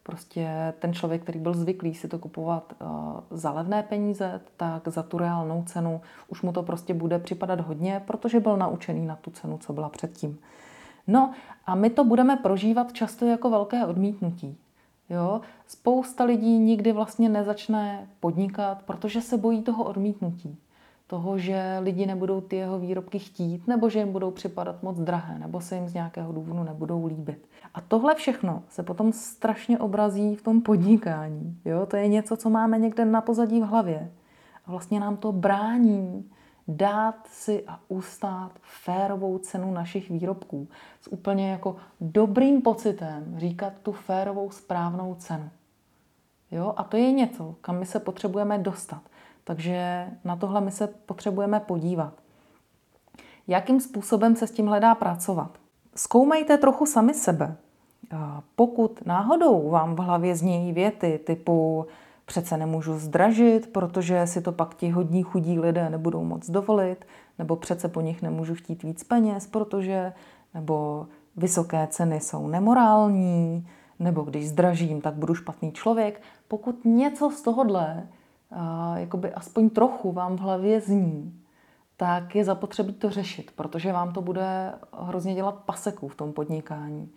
prostě 0.07 0.75
ten 0.79 0.95
člověk, 0.95 1.23
který 1.23 1.41
byl 1.41 1.55
zvyklý 1.55 1.95
si 1.95 2.09
to 2.09 2.19
kupovat 2.19 2.75
uh, 2.81 2.89
za 3.31 3.51
levné 3.51 3.83
peníze, 3.83 4.41
tak 4.57 4.89
za 4.89 5.03
tu 5.03 5.19
reálnou 5.19 5.63
cenu 5.67 6.01
už 6.29 6.43
mu 6.43 6.53
to 6.53 6.63
prostě 6.63 6.95
bude 6.95 7.19
připadat 7.19 7.61
hodně, 7.61 8.03
protože 8.07 8.41
byl 8.41 8.57
naučený 8.57 9.07
na 9.07 9.17
tu 9.17 9.31
cenu, 9.31 9.59
co 9.59 9.73
byla 9.73 9.89
předtím. 9.89 10.39
No 11.07 11.31
a 11.67 11.75
my 11.75 11.91
to 11.91 12.05
budeme 12.05 12.37
prožívat 12.37 12.93
často 12.93 13.27
jako 13.27 13.51
velké 13.51 13.87
odmítnutí. 13.87 14.59
Jo? 15.11 15.41
Spousta 15.67 16.25
lidí 16.25 16.59
nikdy 16.59 16.93
vlastně 16.93 17.29
nezačne 17.29 18.09
podnikat, 18.21 18.83
protože 18.83 19.21
se 19.21 19.37
bojí 19.37 19.63
toho 19.63 19.85
odmítnutí. 19.85 20.59
Toho, 21.15 21.39
že 21.39 21.79
lidi 21.81 22.07
nebudou 22.07 22.41
ty 22.41 22.57
jeho 22.57 22.79
výrobky 22.79 23.19
chtít, 23.19 23.69
nebo 23.69 23.89
že 23.89 23.99
jim 23.99 24.13
budou 24.13 24.31
připadat 24.31 24.83
moc 24.83 24.99
drahé, 24.99 25.39
nebo 25.39 25.61
se 25.61 25.75
jim 25.75 25.89
z 25.89 25.95
nějakého 25.95 26.33
důvodu 26.33 26.63
nebudou 26.63 27.07
líbit. 27.07 27.49
A 27.75 27.81
tohle 27.81 28.15
všechno 28.15 28.63
se 28.69 28.83
potom 28.83 29.13
strašně 29.13 29.79
obrazí 29.79 30.37
v 30.37 30.43
tom 30.43 30.61
podnikání. 30.61 31.61
Jo? 31.65 31.87
To 31.87 31.97
je 31.97 32.09
něco, 32.09 32.37
co 32.37 32.51
máme 32.51 32.79
někde 32.79 33.05
na 33.05 33.21
pozadí 33.21 33.61
v 33.61 33.65
hlavě. 33.65 34.13
A 34.67 34.71
vlastně 34.71 35.01
nám 35.01 35.17
to 35.17 35.33
brání 35.33 36.31
dát 36.69 37.27
si 37.27 37.65
a 37.67 37.81
ustát 37.89 38.53
férovou 38.63 39.39
cenu 39.39 39.73
našich 39.73 40.11
výrobků. 40.11 40.69
S 41.01 41.13
úplně 41.13 41.51
jako 41.51 41.77
dobrým 42.01 42.63
pocitem 42.63 43.35
říkat 43.37 43.73
tu 43.83 43.93
férovou 43.93 44.51
správnou 44.51 45.15
cenu. 45.15 45.51
Jo? 46.51 46.75
A 46.77 46.85
to 46.85 46.97
je 46.97 47.13
něco, 47.13 47.55
kam 47.61 47.79
my 47.79 47.87
se 47.87 48.01
potřebujeme 48.01 48.59
dostat. 48.59 49.03
Takže 49.45 50.07
na 50.25 50.37
tohle 50.37 50.61
my 50.61 50.71
se 50.71 50.87
potřebujeme 50.87 51.61
podívat. 51.61 52.13
Jakým 53.49 53.81
způsobem 53.81 54.37
se 54.37 54.47
s 54.47 54.51
tím 54.51 54.67
hledá 54.67 54.95
pracovat? 54.95 55.51
Zkoumejte 55.95 56.59
trochu 56.59 56.87
sami 56.87 57.15
sebe. 57.15 57.57
Pokud 58.57 59.07
náhodou 59.07 59.71
vám 59.71 59.95
v 59.95 59.99
hlavě 59.99 60.37
znějí 60.37 60.73
věty 60.73 61.21
typu 61.27 61.87
přece 62.27 62.57
nemůžu 62.57 62.99
zdražit, 62.99 63.73
protože 63.73 64.27
si 64.27 64.43
to 64.43 64.53
pak 64.53 64.75
ti 64.75 64.91
hodní 64.91 65.23
chudí 65.23 65.59
lidé 65.59 65.91
nebudou 65.91 66.25
moc 66.25 66.51
dovolit, 66.51 67.07
nebo 67.39 67.57
přece 67.57 67.89
po 67.89 68.01
nich 68.01 68.23
nemůžu 68.23 68.55
chtít 68.55 68.83
víc 68.83 69.05
peněz, 69.05 69.47
protože, 69.47 70.13
nebo 70.55 71.07
vysoké 71.37 71.87
ceny 71.91 72.21
jsou 72.21 72.49
nemorální, 72.49 73.69
nebo 73.99 74.23
když 74.23 74.49
zdražím, 74.49 75.01
tak 75.01 75.15
budu 75.15 75.35
špatný 75.35 75.73
člověk. 75.73 76.23
Pokud 76.49 76.85
něco 76.85 77.31
z 77.31 77.43
tohohle, 77.43 78.09
jakoby 78.97 79.33
aspoň 79.33 79.71
trochu 79.71 80.13
vám 80.13 80.37
v 80.37 80.41
hlavě 80.41 80.81
zní, 80.81 81.41
tak 81.97 82.35
je 82.35 82.45
zapotřebí 82.45 82.93
to 82.93 83.11
řešit, 83.11 83.51
protože 83.57 83.93
vám 83.93 84.13
to 84.13 84.23
bude 84.23 84.73
hrozně 85.01 85.35
dělat 85.35 85.55
paseku 85.55 86.09
v 86.09 86.15
tom 86.15 86.33
podnikání. 86.33 87.11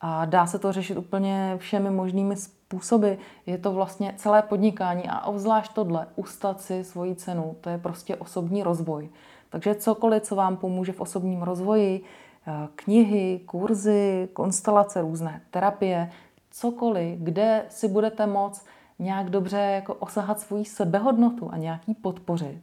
A 0.00 0.24
dá 0.24 0.46
se 0.46 0.58
to 0.58 0.72
řešit 0.72 0.98
úplně 0.98 1.54
všemi 1.58 1.90
možnými 1.90 2.36
způsoby. 2.36 3.12
Je 3.46 3.58
to 3.58 3.72
vlastně 3.72 4.14
celé 4.16 4.42
podnikání 4.42 5.08
a 5.08 5.26
obzvlášť 5.26 5.72
tohle, 5.74 6.06
ustat 6.16 6.60
si 6.60 6.84
svoji 6.84 7.14
cenu, 7.14 7.56
to 7.60 7.70
je 7.70 7.78
prostě 7.78 8.16
osobní 8.16 8.62
rozvoj. 8.62 9.08
Takže 9.50 9.74
cokoliv, 9.74 10.22
co 10.22 10.36
vám 10.36 10.56
pomůže 10.56 10.92
v 10.92 11.00
osobním 11.00 11.42
rozvoji, 11.42 12.02
eh, 12.46 12.68
knihy, 12.76 13.40
kurzy, 13.46 14.28
konstelace, 14.32 15.00
různé 15.00 15.42
terapie, 15.50 16.10
cokoliv, 16.50 17.18
kde 17.18 17.64
si 17.68 17.88
budete 17.88 18.26
moct 18.26 18.66
nějak 18.98 19.30
dobře 19.30 19.58
jako 19.58 19.94
osahat 19.94 20.40
svoji 20.40 20.64
sebehodnotu 20.64 21.52
a 21.52 21.56
nějaký 21.56 21.94
podpořit, 21.94 22.60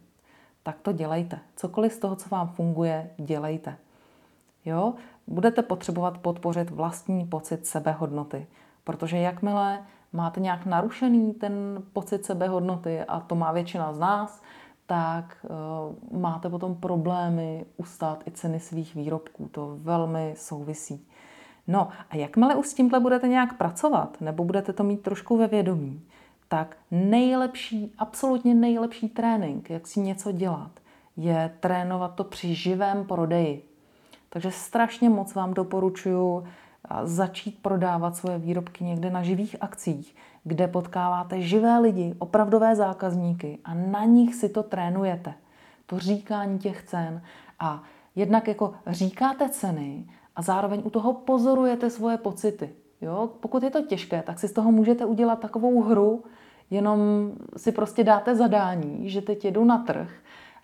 tak 0.63 0.79
to 0.81 0.91
dělejte. 0.91 1.39
Cokoliv 1.55 1.93
z 1.93 1.99
toho, 1.99 2.15
co 2.15 2.29
vám 2.29 2.47
funguje, 2.47 3.09
dělejte. 3.17 3.77
Jo? 4.65 4.93
budete 5.27 5.61
potřebovat 5.61 6.17
podpořit 6.17 6.69
vlastní 6.69 7.25
pocit 7.25 7.67
sebehodnoty. 7.67 8.47
Protože 8.83 9.17
jakmile 9.17 9.79
máte 10.13 10.39
nějak 10.39 10.65
narušený 10.65 11.33
ten 11.33 11.83
pocit 11.93 12.25
sebehodnoty, 12.25 13.01
a 13.01 13.19
to 13.19 13.35
má 13.35 13.51
většina 13.51 13.93
z 13.93 13.99
nás, 13.99 14.41
tak 14.85 15.45
uh, 16.11 16.19
máte 16.19 16.49
potom 16.49 16.75
problémy 16.75 17.65
ustát 17.77 18.23
i 18.27 18.31
ceny 18.31 18.59
svých 18.59 18.95
výrobků. 18.95 19.47
To 19.47 19.77
velmi 19.81 20.33
souvisí. 20.37 21.07
No 21.67 21.87
a 22.09 22.15
jakmile 22.15 22.55
už 22.55 22.67
s 22.67 22.73
tímhle 22.73 22.99
budete 22.99 23.27
nějak 23.27 23.57
pracovat, 23.57 24.21
nebo 24.21 24.43
budete 24.43 24.73
to 24.73 24.83
mít 24.83 25.01
trošku 25.01 25.37
ve 25.37 25.47
vědomí, 25.47 26.01
tak 26.53 26.77
nejlepší, 26.91 27.93
absolutně 27.97 28.55
nejlepší 28.55 29.09
trénink, 29.09 29.69
jak 29.69 29.87
si 29.87 29.99
něco 29.99 30.31
dělat, 30.31 30.71
je 31.17 31.53
trénovat 31.59 32.15
to 32.15 32.23
při 32.23 32.55
živém 32.55 33.05
prodeji. 33.05 33.69
Takže 34.29 34.51
strašně 34.51 35.09
moc 35.09 35.35
vám 35.35 35.53
doporučuji 35.53 36.43
začít 37.03 37.59
prodávat 37.61 38.15
svoje 38.15 38.37
výrobky 38.37 38.83
někde 38.83 39.09
na 39.09 39.23
živých 39.23 39.55
akcích, 39.61 40.15
kde 40.43 40.67
potkáváte 40.67 41.41
živé 41.41 41.79
lidi, 41.79 42.15
opravdové 42.19 42.75
zákazníky 42.75 43.59
a 43.65 43.73
na 43.73 44.05
nich 44.05 44.35
si 44.35 44.49
to 44.49 44.63
trénujete. 44.63 45.33
To 45.85 45.99
říkání 45.99 46.59
těch 46.59 46.83
cen 46.83 47.21
a 47.59 47.83
jednak 48.15 48.47
jako 48.47 48.73
říkáte 48.87 49.49
ceny 49.49 50.05
a 50.35 50.41
zároveň 50.41 50.81
u 50.85 50.89
toho 50.89 51.13
pozorujete 51.13 51.89
svoje 51.89 52.17
pocity. 52.17 52.69
Jo? 53.01 53.29
Pokud 53.39 53.63
je 53.63 53.69
to 53.69 53.81
těžké, 53.81 54.21
tak 54.21 54.39
si 54.39 54.47
z 54.47 54.53
toho 54.53 54.71
můžete 54.71 55.05
udělat 55.05 55.39
takovou 55.39 55.81
hru, 55.81 56.23
jenom 56.69 57.31
si 57.57 57.71
prostě 57.71 58.03
dáte 58.03 58.35
zadání, 58.35 59.09
že 59.09 59.21
teď 59.21 59.45
jedu 59.45 59.65
na 59.65 59.77
trh 59.77 60.09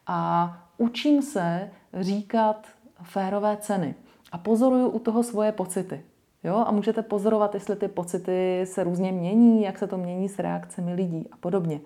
a 0.07 0.57
učím 0.77 1.21
se 1.21 1.69
říkat 1.93 2.67
férové 3.03 3.57
ceny 3.57 3.95
a 4.31 4.37
pozoruju 4.37 4.87
u 4.89 4.99
toho 4.99 5.23
svoje 5.23 5.51
pocity. 5.51 6.03
Jo? 6.43 6.63
A 6.67 6.71
můžete 6.71 7.01
pozorovat, 7.01 7.53
jestli 7.53 7.75
ty 7.75 7.87
pocity 7.87 8.61
se 8.63 8.83
různě 8.83 9.11
mění, 9.11 9.63
jak 9.63 9.77
se 9.77 9.87
to 9.87 9.97
mění 9.97 10.29
s 10.29 10.39
reakcemi 10.39 10.93
lidí 10.93 11.27
a 11.31 11.37
podobně. 11.37 11.81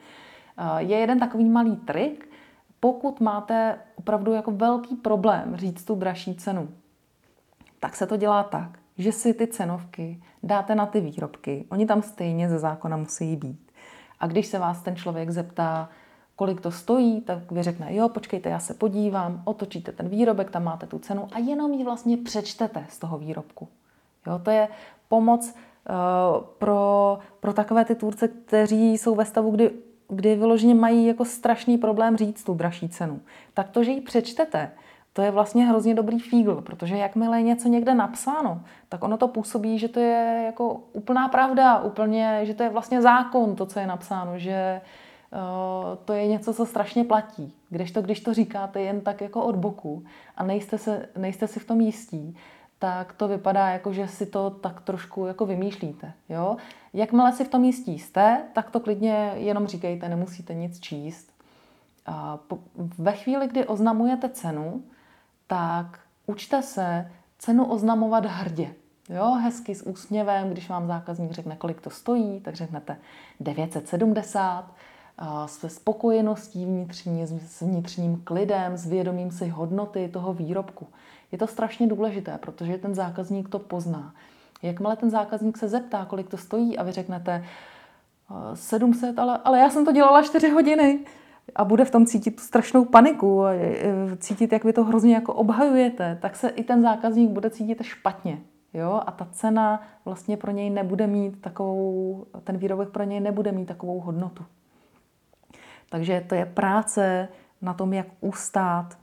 Je 0.77 0.97
jeden 0.97 1.19
takový 1.19 1.49
malý 1.49 1.75
trik, 1.75 2.29
pokud 2.79 3.19
máte 3.19 3.77
opravdu 3.95 4.33
jako 4.33 4.51
velký 4.51 4.95
problém 4.95 5.55
říct 5.55 5.85
tu 5.85 5.95
dražší 5.95 6.35
cenu, 6.35 6.69
tak 7.79 7.95
se 7.95 8.07
to 8.07 8.17
dělá 8.17 8.43
tak, 8.43 8.79
že 8.97 9.11
si 9.11 9.33
ty 9.33 9.47
cenovky 9.47 10.23
dáte 10.43 10.75
na 10.75 10.85
ty 10.85 11.01
výrobky. 11.01 11.65
Oni 11.69 11.85
tam 11.85 12.01
stejně 12.01 12.49
ze 12.49 12.59
zákona 12.59 12.97
musí 12.97 13.35
být. 13.35 13.62
A 14.23 14.27
když 14.27 14.47
se 14.47 14.59
vás 14.59 14.81
ten 14.81 14.95
člověk 14.95 15.29
zeptá, 15.29 15.89
kolik 16.35 16.61
to 16.61 16.71
stojí, 16.71 17.21
tak 17.21 17.51
vy 17.51 17.63
řekne, 17.63 17.95
jo, 17.95 18.09
počkejte, 18.09 18.49
já 18.49 18.59
se 18.59 18.73
podívám, 18.73 19.41
otočíte 19.45 19.91
ten 19.91 20.09
výrobek, 20.09 20.51
tam 20.51 20.63
máte 20.63 20.87
tu 20.87 20.99
cenu 20.99 21.27
a 21.31 21.39
jenom 21.39 21.73
ji 21.73 21.83
vlastně 21.83 22.17
přečtete 22.17 22.85
z 22.89 22.99
toho 22.99 23.17
výrobku. 23.17 23.67
Jo, 24.27 24.39
to 24.43 24.51
je 24.51 24.67
pomoc 25.07 25.53
uh, 25.53 26.43
pro, 26.57 27.19
pro 27.39 27.53
takové 27.53 27.85
ty 27.85 27.95
tvůrce, 27.95 28.27
kteří 28.27 28.93
jsou 28.93 29.15
ve 29.15 29.25
stavu, 29.25 29.51
kdy, 29.51 29.71
kdy 30.09 30.35
vyloženě 30.35 30.75
mají 30.75 31.05
jako 31.05 31.25
strašný 31.25 31.77
problém 31.77 32.17
říct 32.17 32.43
tu 32.43 32.53
dražší 32.53 32.89
cenu. 32.89 33.19
Tak 33.53 33.69
to, 33.69 33.83
že 33.83 33.91
ji 33.91 34.01
přečtete, 34.01 34.71
to 35.13 35.21
je 35.21 35.31
vlastně 35.31 35.65
hrozně 35.65 35.95
dobrý 35.95 36.19
fígl, 36.19 36.61
protože 36.61 36.97
jakmile 36.97 37.37
je 37.37 37.43
něco 37.43 37.67
někde 37.67 37.93
napsáno, 37.93 38.61
tak 38.89 39.03
ono 39.03 39.17
to 39.17 39.27
působí, 39.27 39.79
že 39.79 39.87
to 39.87 39.99
je 39.99 40.43
jako 40.45 40.79
úplná 40.93 41.27
pravda, 41.27 41.79
úplně, 41.79 42.39
že 42.43 42.53
to 42.53 42.63
je 42.63 42.69
vlastně 42.69 43.01
zákon, 43.01 43.55
to, 43.55 43.65
co 43.65 43.79
je 43.79 43.87
napsáno, 43.87 44.39
že 44.39 44.81
uh, 45.31 45.97
to 46.05 46.13
je 46.13 46.27
něco, 46.27 46.53
co 46.53 46.65
strašně 46.65 47.03
platí. 47.03 47.53
Když 47.69 47.91
to, 47.91 48.01
když 48.01 48.19
to 48.19 48.33
říkáte 48.33 48.81
jen 48.81 49.01
tak 49.01 49.21
jako 49.21 49.43
od 49.43 49.55
boku 49.55 50.03
a 50.37 50.43
nejste, 50.43 50.77
se, 50.77 51.09
nejste 51.17 51.47
si 51.47 51.59
v 51.59 51.67
tom 51.67 51.81
jistí, 51.81 52.37
tak 52.79 53.13
to 53.13 53.27
vypadá 53.27 53.67
jako, 53.67 53.93
že 53.93 54.07
si 54.07 54.25
to 54.25 54.49
tak 54.49 54.81
trošku 54.81 55.25
jako 55.25 55.45
vymýšlíte. 55.45 56.13
Jo? 56.29 56.57
Jakmile 56.93 57.31
si 57.31 57.45
v 57.45 57.49
tom 57.49 57.63
jistí 57.63 57.99
jste, 57.99 58.41
tak 58.53 58.71
to 58.71 58.79
klidně 58.79 59.33
jenom 59.35 59.67
říkejte, 59.67 60.09
nemusíte 60.09 60.53
nic 60.53 60.79
číst. 60.79 61.33
A 62.05 62.37
po, 62.47 62.59
ve 62.97 63.11
chvíli, 63.11 63.47
kdy 63.47 63.65
oznamujete 63.65 64.29
cenu, 64.29 64.83
tak 65.53 65.99
učte 66.25 66.61
se 66.61 67.11
cenu 67.39 67.65
oznamovat 67.65 68.25
hrdě. 68.25 68.73
Jo, 69.09 69.25
hezky 69.25 69.75
s 69.75 69.87
úsměvem, 69.87 70.49
když 70.49 70.69
vám 70.69 70.87
zákazník 70.87 71.31
řekne, 71.31 71.55
kolik 71.55 71.81
to 71.81 71.89
stojí, 71.89 72.41
tak 72.41 72.55
řeknete 72.55 72.97
970, 73.39 74.65
se 75.45 75.69
spokojeností 75.69 76.65
vnitřní, 76.65 77.27
s 77.27 77.61
vnitřním 77.61 78.21
klidem, 78.23 78.77
s 78.77 78.85
vědomím 78.85 79.31
si 79.31 79.47
hodnoty 79.47 80.09
toho 80.13 80.33
výrobku. 80.33 80.87
Je 81.31 81.37
to 81.37 81.47
strašně 81.47 81.87
důležité, 81.87 82.37
protože 82.37 82.77
ten 82.77 82.95
zákazník 82.95 83.49
to 83.49 83.59
pozná. 83.59 84.13
Jakmile 84.61 84.95
ten 84.95 85.09
zákazník 85.09 85.57
se 85.57 85.67
zeptá, 85.67 86.05
kolik 86.05 86.29
to 86.29 86.37
stojí 86.37 86.77
a 86.77 86.83
vy 86.83 86.91
řeknete 86.91 87.45
700, 88.53 89.19
ale, 89.19 89.39
ale 89.43 89.59
já 89.59 89.69
jsem 89.69 89.85
to 89.85 89.91
dělala 89.91 90.23
4 90.23 90.49
hodiny, 90.49 90.99
a 91.55 91.63
bude 91.65 91.85
v 91.85 91.91
tom 91.91 92.05
cítit 92.05 92.39
strašnou 92.39 92.85
paniku, 92.85 93.43
cítit, 94.17 94.51
jak 94.53 94.63
vy 94.63 94.73
to 94.73 94.83
hrozně 94.83 95.13
jako 95.13 95.33
obhajujete, 95.33 96.17
tak 96.21 96.35
se 96.35 96.49
i 96.49 96.63
ten 96.63 96.81
zákazník 96.81 97.31
bude 97.31 97.49
cítit 97.49 97.83
špatně. 97.83 98.39
Jo? 98.73 99.01
A 99.05 99.11
ta 99.11 99.27
cena 99.31 99.81
vlastně 100.05 100.37
pro 100.37 100.51
něj 100.51 100.69
nebude 100.69 101.07
mít 101.07 101.41
takovou, 101.41 102.25
ten 102.43 102.57
výrobek 102.57 102.89
pro 102.89 103.03
něj 103.03 103.19
nebude 103.19 103.51
mít 103.51 103.65
takovou 103.65 103.99
hodnotu. 103.99 104.45
Takže 105.89 106.25
to 106.29 106.35
je 106.35 106.45
práce 106.45 107.27
na 107.61 107.73
tom, 107.73 107.93
jak 107.93 108.07
ustát 108.21 108.97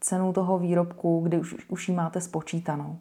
cenu 0.00 0.32
toho 0.32 0.58
výrobku, 0.58 1.20
kdy 1.20 1.38
už, 1.38 1.68
už 1.68 1.88
ji 1.88 1.94
máte 1.94 2.20
spočítanou. 2.20 2.98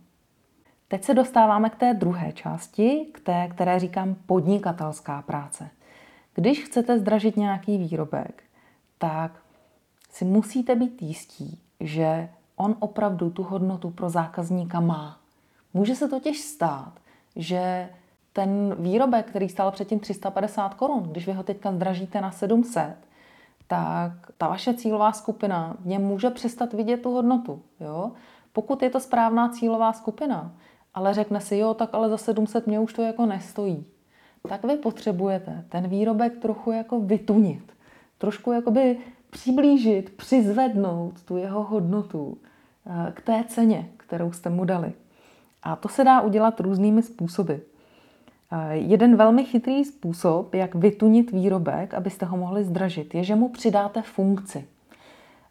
Teď 0.87 1.03
se 1.03 1.13
dostáváme 1.13 1.69
k 1.69 1.75
té 1.75 1.93
druhé 1.93 2.31
části, 2.31 3.07
k 3.13 3.19
té, 3.19 3.47
které 3.47 3.79
říkám 3.79 4.15
podnikatelská 4.25 5.21
práce. 5.21 5.69
Když 6.35 6.63
chcete 6.63 6.99
zdražit 6.99 7.37
nějaký 7.37 7.77
výrobek, 7.77 8.43
tak 8.97 9.31
si 10.09 10.25
musíte 10.25 10.75
být 10.75 11.01
jistí, 11.01 11.59
že 11.79 12.29
on 12.55 12.75
opravdu 12.79 13.29
tu 13.29 13.43
hodnotu 13.43 13.89
pro 13.89 14.09
zákazníka 14.09 14.79
má. 14.79 15.17
Může 15.73 15.95
se 15.95 16.07
totiž 16.07 16.41
stát, 16.41 16.93
že 17.35 17.89
ten 18.33 18.75
výrobek, 18.79 19.25
který 19.25 19.49
stál 19.49 19.71
předtím 19.71 19.99
350 19.99 20.73
korun, 20.73 21.03
když 21.03 21.27
vy 21.27 21.33
ho 21.33 21.43
teďka 21.43 21.71
zdražíte 21.71 22.21
na 22.21 22.31
700, 22.31 22.95
tak 23.67 24.11
ta 24.37 24.47
vaše 24.47 24.73
cílová 24.73 25.11
skupina 25.11 25.75
v 25.79 25.87
něm 25.87 26.01
může 26.01 26.29
přestat 26.29 26.73
vidět 26.73 26.97
tu 26.97 27.11
hodnotu. 27.11 27.61
Jo? 27.79 28.11
Pokud 28.53 28.83
je 28.83 28.89
to 28.89 28.99
správná 28.99 29.49
cílová 29.49 29.93
skupina, 29.93 30.51
ale 30.93 31.13
řekne 31.13 31.41
si, 31.41 31.57
jo, 31.57 31.73
tak 31.73 31.89
ale 31.93 32.09
za 32.09 32.17
700 32.17 32.67
mě 32.67 32.79
už 32.79 32.93
to 32.93 33.01
jako 33.01 33.25
nestojí, 33.25 33.85
tak 34.49 34.63
vy 34.63 34.77
potřebujete 34.77 35.65
ten 35.69 35.87
výrobek 35.87 36.37
trochu 36.37 36.71
jako 36.71 36.99
vytunit 36.99 37.72
trošku 38.23 38.51
jakoby 38.51 38.97
přiblížit, 39.29 40.09
přizvednout 40.09 41.23
tu 41.23 41.37
jeho 41.37 41.63
hodnotu 41.63 42.37
eh, 42.87 43.11
k 43.11 43.21
té 43.21 43.43
ceně, 43.47 43.89
kterou 43.97 44.31
jste 44.31 44.49
mu 44.49 44.65
dali. 44.65 44.93
A 45.63 45.75
to 45.75 45.89
se 45.89 46.03
dá 46.03 46.21
udělat 46.21 46.59
různými 46.59 47.03
způsoby. 47.03 47.53
Eh, 48.51 48.75
jeden 48.75 49.15
velmi 49.15 49.43
chytrý 49.43 49.85
způsob, 49.85 50.53
jak 50.53 50.75
vytunit 50.75 51.31
výrobek, 51.31 51.93
abyste 51.93 52.25
ho 52.25 52.37
mohli 52.37 52.63
zdražit, 52.63 53.15
je, 53.15 53.23
že 53.23 53.35
mu 53.35 53.49
přidáte 53.49 54.01
funkci. 54.01 54.67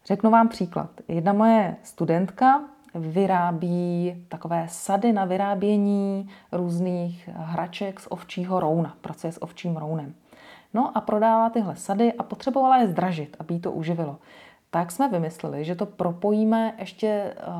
Řeknu 0.05 0.31
vám 0.31 0.47
příklad. 0.47 0.89
Jedna 1.07 1.33
moje 1.33 1.75
studentka 1.83 2.63
vyrábí 2.95 4.15
takové 4.29 4.67
sady 4.69 5.13
na 5.13 5.25
vyrábění 5.25 6.29
různých 6.51 7.29
hraček 7.33 7.99
z 7.99 8.07
ovčího 8.09 8.59
rouna. 8.59 8.97
Pracuje 9.01 9.33
s 9.33 9.43
ovčím 9.43 9.77
rounem. 9.77 10.13
No 10.73 10.97
a 10.97 11.01
prodává 11.01 11.49
tyhle 11.49 11.75
sady 11.75 12.13
a 12.13 12.23
potřebovala 12.23 12.77
je 12.77 12.87
zdražit, 12.87 13.37
aby 13.39 13.53
jí 13.53 13.59
to 13.59 13.71
uživilo. 13.71 14.17
Tak 14.69 14.91
jsme 14.91 15.09
vymysleli, 15.09 15.65
že 15.65 15.75
to 15.75 15.85
propojíme 15.85 16.73
ještě 16.79 17.35
uh, 17.47 17.53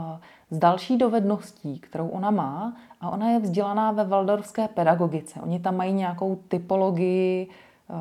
s 0.49 0.57
další 0.57 0.97
dovedností, 0.97 1.79
kterou 1.79 2.07
ona 2.07 2.31
má 2.31 2.73
a 3.01 3.09
ona 3.09 3.29
je 3.29 3.39
vzdělaná 3.39 3.91
ve 3.91 4.03
valdorské 4.03 4.67
pedagogice. 4.67 5.41
Oni 5.41 5.59
tam 5.59 5.77
mají 5.77 5.93
nějakou 5.93 6.35
typologii 6.47 7.47
uh, 7.89 7.97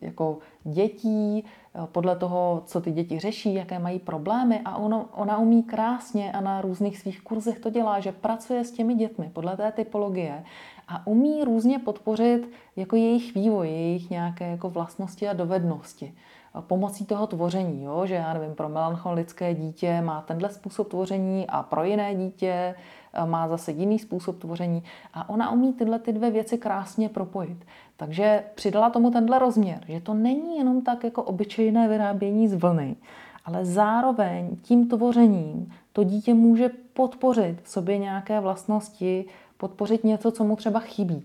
jako 0.00 0.38
dětí, 0.64 1.44
uh, 1.74 1.86
podle 1.86 2.16
toho, 2.16 2.62
co 2.66 2.80
ty 2.80 2.92
děti 2.92 3.18
řeší, 3.18 3.54
jaké 3.54 3.78
mají 3.78 3.98
problémy 3.98 4.60
a 4.64 4.76
ono, 4.76 5.06
ona 5.12 5.38
umí 5.38 5.62
krásně 5.62 6.32
a 6.32 6.40
na 6.40 6.60
různých 6.60 6.98
svých 6.98 7.22
kurzech 7.22 7.58
to 7.58 7.70
dělá, 7.70 8.00
že 8.00 8.12
pracuje 8.12 8.64
s 8.64 8.72
těmi 8.72 8.94
dětmi 8.94 9.30
podle 9.32 9.56
té 9.56 9.72
typologie 9.72 10.44
a 10.90 11.06
umí 11.06 11.44
různě 11.44 11.78
podpořit 11.78 12.50
jako 12.76 12.96
jejich 12.96 13.34
vývoj, 13.34 13.68
jejich 13.68 14.10
nějaké 14.10 14.50
jako 14.50 14.70
vlastnosti 14.70 15.28
a 15.28 15.32
dovednosti 15.32 16.14
pomocí 16.60 17.06
toho 17.06 17.26
tvoření, 17.26 17.84
jo? 17.84 18.06
že 18.06 18.14
já 18.14 18.34
nevím, 18.34 18.54
pro 18.54 18.68
melancholické 18.68 19.54
dítě 19.54 20.00
má 20.00 20.20
tenhle 20.20 20.48
způsob 20.48 20.88
tvoření 20.88 21.46
a 21.48 21.62
pro 21.62 21.84
jiné 21.84 22.14
dítě 22.14 22.74
eh, 23.12 23.26
má 23.26 23.48
zase 23.48 23.72
jiný 23.72 23.98
způsob 23.98 24.38
tvoření 24.38 24.82
a 25.14 25.28
ona 25.28 25.50
umí 25.50 25.72
tyhle 25.72 25.98
ty 25.98 26.12
dvě 26.12 26.30
věci 26.30 26.58
krásně 26.58 27.08
propojit. 27.08 27.64
Takže 27.96 28.44
přidala 28.54 28.90
tomu 28.90 29.10
tenhle 29.10 29.38
rozměr, 29.38 29.80
že 29.88 30.00
to 30.00 30.14
není 30.14 30.56
jenom 30.56 30.82
tak 30.82 31.04
jako 31.04 31.22
obyčejné 31.22 31.88
vyrábění 31.88 32.48
z 32.48 32.54
vlny, 32.54 32.96
ale 33.44 33.64
zároveň 33.64 34.56
tím 34.62 34.88
tvořením 34.88 35.72
to 35.92 36.04
dítě 36.04 36.34
může 36.34 36.70
podpořit 36.92 37.62
v 37.62 37.68
sobě 37.68 37.98
nějaké 37.98 38.40
vlastnosti, 38.40 39.24
podpořit 39.60 40.04
něco, 40.04 40.30
co 40.30 40.44
mu 40.44 40.56
třeba 40.56 40.80
chybí. 40.80 41.24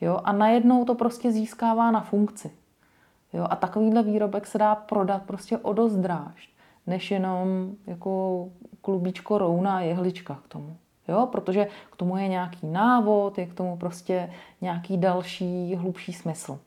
Jo? 0.00 0.20
A 0.24 0.32
najednou 0.32 0.84
to 0.84 0.94
prostě 0.94 1.32
získává 1.32 1.90
na 1.90 2.00
funkci. 2.00 2.50
Jo? 3.32 3.46
A 3.50 3.56
takovýhle 3.56 4.02
výrobek 4.02 4.46
se 4.46 4.58
dá 4.58 4.74
prodat 4.74 5.22
prostě 5.22 5.58
o 5.58 5.72
dost 5.72 5.96
dráž, 5.96 6.50
než 6.86 7.10
jenom 7.10 7.70
jako 7.86 8.44
klubíčko 8.82 9.38
rouna 9.38 9.76
a 9.76 9.80
jehlička 9.80 10.38
k 10.44 10.48
tomu. 10.48 10.76
Jo? 11.08 11.28
Protože 11.32 11.68
k 11.92 11.96
tomu 11.96 12.16
je 12.16 12.28
nějaký 12.28 12.66
návod, 12.66 13.38
je 13.38 13.46
k 13.46 13.54
tomu 13.54 13.76
prostě 13.76 14.30
nějaký 14.60 14.98
další, 14.98 15.74
hlubší 15.74 16.12
smysl. 16.12 16.58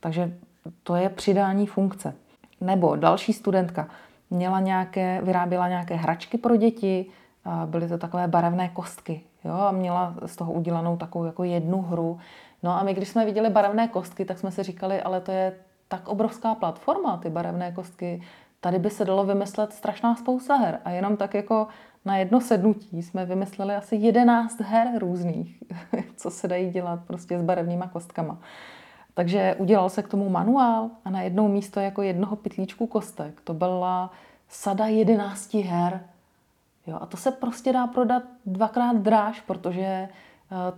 Takže 0.00 0.36
to 0.82 0.96
je 0.96 1.08
přidání 1.08 1.66
funkce. 1.66 2.14
Nebo 2.60 2.96
další 2.96 3.32
studentka 3.32 3.88
měla 4.30 4.60
nějaké, 4.60 5.20
vyráběla 5.22 5.68
nějaké 5.68 5.94
hračky 5.94 6.38
pro 6.38 6.56
děti, 6.56 7.06
byly 7.66 7.88
to 7.88 7.98
takové 7.98 8.28
barevné 8.28 8.68
kostky. 8.68 9.20
Jo? 9.44 9.54
A 9.54 9.72
měla 9.72 10.14
z 10.26 10.36
toho 10.36 10.52
udělanou 10.52 10.96
takovou 10.96 11.24
jako 11.24 11.44
jednu 11.44 11.82
hru. 11.82 12.18
No 12.62 12.70
a 12.70 12.82
my, 12.82 12.94
když 12.94 13.08
jsme 13.08 13.24
viděli 13.24 13.50
barevné 13.50 13.88
kostky, 13.88 14.24
tak 14.24 14.38
jsme 14.38 14.50
si 14.50 14.62
říkali, 14.62 15.02
ale 15.02 15.20
to 15.20 15.32
je 15.32 15.54
tak 15.88 16.08
obrovská 16.08 16.54
platforma, 16.54 17.16
ty 17.16 17.30
barevné 17.30 17.72
kostky. 17.72 18.22
Tady 18.60 18.78
by 18.78 18.90
se 18.90 19.04
dalo 19.04 19.24
vymyslet 19.24 19.72
strašná 19.72 20.16
spousta 20.16 20.56
her. 20.56 20.80
A 20.84 20.90
jenom 20.90 21.16
tak 21.16 21.34
jako 21.34 21.66
na 22.04 22.16
jedno 22.16 22.40
sednutí 22.40 23.02
jsme 23.02 23.26
vymysleli 23.26 23.74
asi 23.74 23.96
11 23.96 24.60
her 24.60 24.88
různých, 24.98 25.62
co 26.16 26.30
se 26.30 26.48
dají 26.48 26.70
dělat 26.70 27.00
prostě 27.06 27.38
s 27.38 27.42
barevnýma 27.42 27.88
kostkama. 27.88 28.38
Takže 29.14 29.54
udělal 29.58 29.90
se 29.90 30.02
k 30.02 30.08
tomu 30.08 30.28
manuál 30.28 30.90
a 31.04 31.10
na 31.10 31.22
jednou 31.22 31.48
místo 31.48 31.80
jako 31.80 32.02
jednoho 32.02 32.36
pytlíčku 32.36 32.86
kostek 32.86 33.40
to 33.40 33.54
byla 33.54 34.10
sada 34.48 34.86
11 34.86 35.54
her. 35.54 36.00
Jo, 36.86 36.98
a 37.00 37.06
to 37.06 37.16
se 37.16 37.30
prostě 37.30 37.72
dá 37.72 37.86
prodat 37.86 38.22
dvakrát 38.46 38.96
dráž, 38.96 39.40
protože 39.40 39.82
eh, 39.82 40.08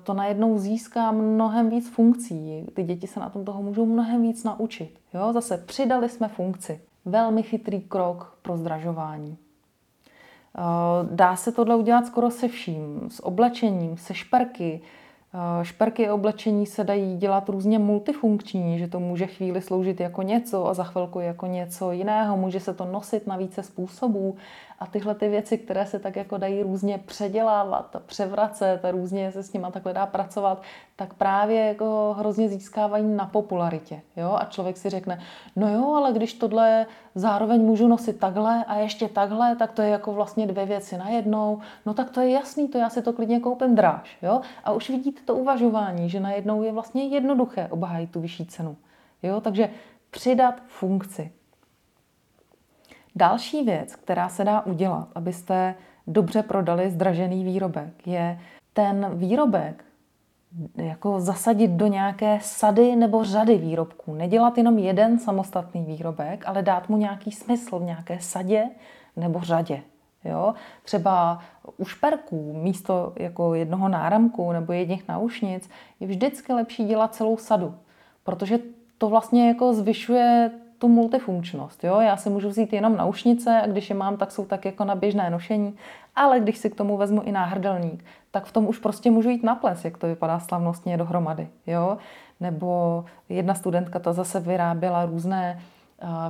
to 0.02 0.14
najednou 0.14 0.58
získá 0.58 1.12
mnohem 1.12 1.70
víc 1.70 1.90
funkcí. 1.90 2.66
Ty 2.74 2.82
děti 2.82 3.06
se 3.06 3.20
na 3.20 3.30
tom 3.30 3.44
toho 3.44 3.62
můžou 3.62 3.86
mnohem 3.86 4.22
víc 4.22 4.44
naučit. 4.44 4.98
Jo, 5.14 5.32
zase 5.32 5.58
přidali 5.58 6.08
jsme 6.08 6.28
funkci. 6.28 6.80
Velmi 7.04 7.42
chytrý 7.42 7.80
krok 7.80 8.38
pro 8.42 8.56
zdražování. 8.56 9.36
Eh, 10.58 10.60
dá 11.10 11.36
se 11.36 11.52
tohle 11.52 11.76
udělat 11.76 12.06
skoro 12.06 12.30
se 12.30 12.48
vším. 12.48 13.08
S 13.10 13.24
oblečením, 13.24 13.96
se 13.96 14.14
šperky, 14.14 14.80
Eh, 15.36 15.64
šperky 15.64 16.08
a 16.08 16.14
oblečení 16.14 16.66
se 16.66 16.84
dají 16.84 17.16
dělat 17.16 17.48
různě 17.48 17.78
multifunkční, 17.78 18.78
že 18.78 18.88
to 18.88 19.00
může 19.00 19.26
chvíli 19.26 19.62
sloužit 19.62 20.00
jako 20.00 20.22
něco 20.22 20.66
a 20.66 20.74
za 20.74 20.84
chvilku 20.84 21.20
jako 21.20 21.46
něco 21.46 21.92
jiného. 21.92 22.36
Může 22.36 22.60
se 22.60 22.74
to 22.74 22.84
nosit 22.84 23.26
na 23.26 23.36
více 23.36 23.62
způsobů. 23.62 24.36
A 24.78 24.86
tyhle 24.86 25.14
ty 25.14 25.28
věci, 25.28 25.58
které 25.58 25.86
se 25.86 25.98
tak 25.98 26.16
jako 26.16 26.38
dají 26.38 26.62
různě 26.62 26.98
předělávat 26.98 27.96
převracet 28.06 28.80
různě 28.90 29.32
se 29.32 29.42
s 29.42 29.52
nimi 29.52 29.66
takhle 29.72 29.92
dá 29.92 30.06
pracovat, 30.06 30.62
tak 30.96 31.14
právě 31.14 31.64
jako 31.64 32.14
hrozně 32.18 32.48
získávají 32.48 33.06
na 33.06 33.26
popularitě. 33.26 34.00
Jo? 34.16 34.36
A 34.40 34.44
člověk 34.44 34.76
si 34.76 34.90
řekne, 34.90 35.20
no 35.56 35.72
jo, 35.72 35.94
ale 35.94 36.12
když 36.12 36.34
tohle 36.34 36.86
zároveň 37.14 37.60
můžu 37.62 37.88
nosit 37.88 38.18
takhle 38.18 38.64
a 38.64 38.74
ještě 38.74 39.08
takhle, 39.08 39.56
tak 39.56 39.72
to 39.72 39.82
je 39.82 39.88
jako 39.88 40.12
vlastně 40.12 40.46
dvě 40.46 40.66
věci 40.66 40.98
najednou. 40.98 41.60
No 41.86 41.94
tak 41.94 42.10
to 42.10 42.20
je 42.20 42.30
jasný, 42.30 42.68
to 42.68 42.78
já 42.78 42.90
si 42.90 43.02
to 43.02 43.12
klidně 43.12 43.40
koupím 43.40 43.74
dráž. 43.74 44.18
Jo? 44.22 44.40
A 44.64 44.72
už 44.72 44.90
vidíte 44.90 45.20
to 45.24 45.34
uvažování, 45.34 46.10
že 46.10 46.20
najednou 46.20 46.62
je 46.62 46.72
vlastně 46.72 47.04
jednoduché 47.06 47.68
obhájit 47.70 48.10
tu 48.10 48.20
vyšší 48.20 48.46
cenu. 48.46 48.76
Jo? 49.22 49.40
Takže 49.40 49.70
přidat 50.10 50.54
funkci. 50.66 51.32
Další 53.16 53.64
věc, 53.64 53.96
která 53.96 54.28
se 54.28 54.44
dá 54.44 54.66
udělat, 54.66 55.08
abyste 55.14 55.74
dobře 56.06 56.42
prodali 56.42 56.90
zdražený 56.90 57.44
výrobek, 57.44 58.06
je 58.06 58.40
ten 58.72 59.10
výrobek 59.14 59.84
jako 60.76 61.20
zasadit 61.20 61.70
do 61.70 61.86
nějaké 61.86 62.38
sady 62.42 62.96
nebo 62.96 63.24
řady 63.24 63.58
výrobků. 63.58 64.14
Nedělat 64.14 64.58
jenom 64.58 64.78
jeden 64.78 65.18
samostatný 65.18 65.84
výrobek, 65.84 66.44
ale 66.46 66.62
dát 66.62 66.88
mu 66.88 66.96
nějaký 66.96 67.32
smysl 67.32 67.78
v 67.78 67.82
nějaké 67.82 68.18
sadě 68.20 68.64
nebo 69.16 69.40
řadě. 69.40 69.82
Jo? 70.24 70.54
Třeba 70.82 71.38
u 71.76 71.84
šperků 71.84 72.52
místo 72.62 73.12
jako 73.16 73.54
jednoho 73.54 73.88
náramku 73.88 74.52
nebo 74.52 74.72
jedných 74.72 75.08
naušnic 75.08 75.70
je 76.00 76.06
vždycky 76.06 76.52
lepší 76.52 76.84
dělat 76.84 77.14
celou 77.14 77.36
sadu, 77.36 77.74
protože 78.24 78.58
to 78.98 79.08
vlastně 79.08 79.48
jako 79.48 79.74
zvyšuje 79.74 80.50
tu 80.78 80.88
multifunkčnost. 80.88 81.84
Jo? 81.84 82.00
Já 82.00 82.16
si 82.16 82.30
můžu 82.30 82.48
vzít 82.48 82.72
jenom 82.72 82.96
naušnice 82.96 83.60
a 83.62 83.66
když 83.66 83.90
je 83.90 83.96
mám, 83.96 84.16
tak 84.16 84.32
jsou 84.32 84.44
tak 84.44 84.64
jako 84.64 84.84
na 84.84 84.94
běžné 84.94 85.30
nošení, 85.30 85.76
ale 86.16 86.40
když 86.40 86.58
si 86.58 86.70
k 86.70 86.74
tomu 86.74 86.96
vezmu 86.96 87.22
i 87.22 87.32
náhrdelník, 87.32 88.04
tak 88.30 88.44
v 88.44 88.52
tom 88.52 88.66
už 88.66 88.78
prostě 88.78 89.10
můžu 89.10 89.28
jít 89.28 89.42
na 89.42 89.54
ples, 89.54 89.84
jak 89.84 89.98
to 89.98 90.06
vypadá 90.06 90.38
slavnostně 90.38 90.96
dohromady. 90.96 91.48
Jo? 91.66 91.98
Nebo 92.40 93.04
jedna 93.28 93.54
studentka 93.54 93.98
to 93.98 94.12
zase 94.12 94.40
vyráběla 94.40 95.06
různé 95.06 95.60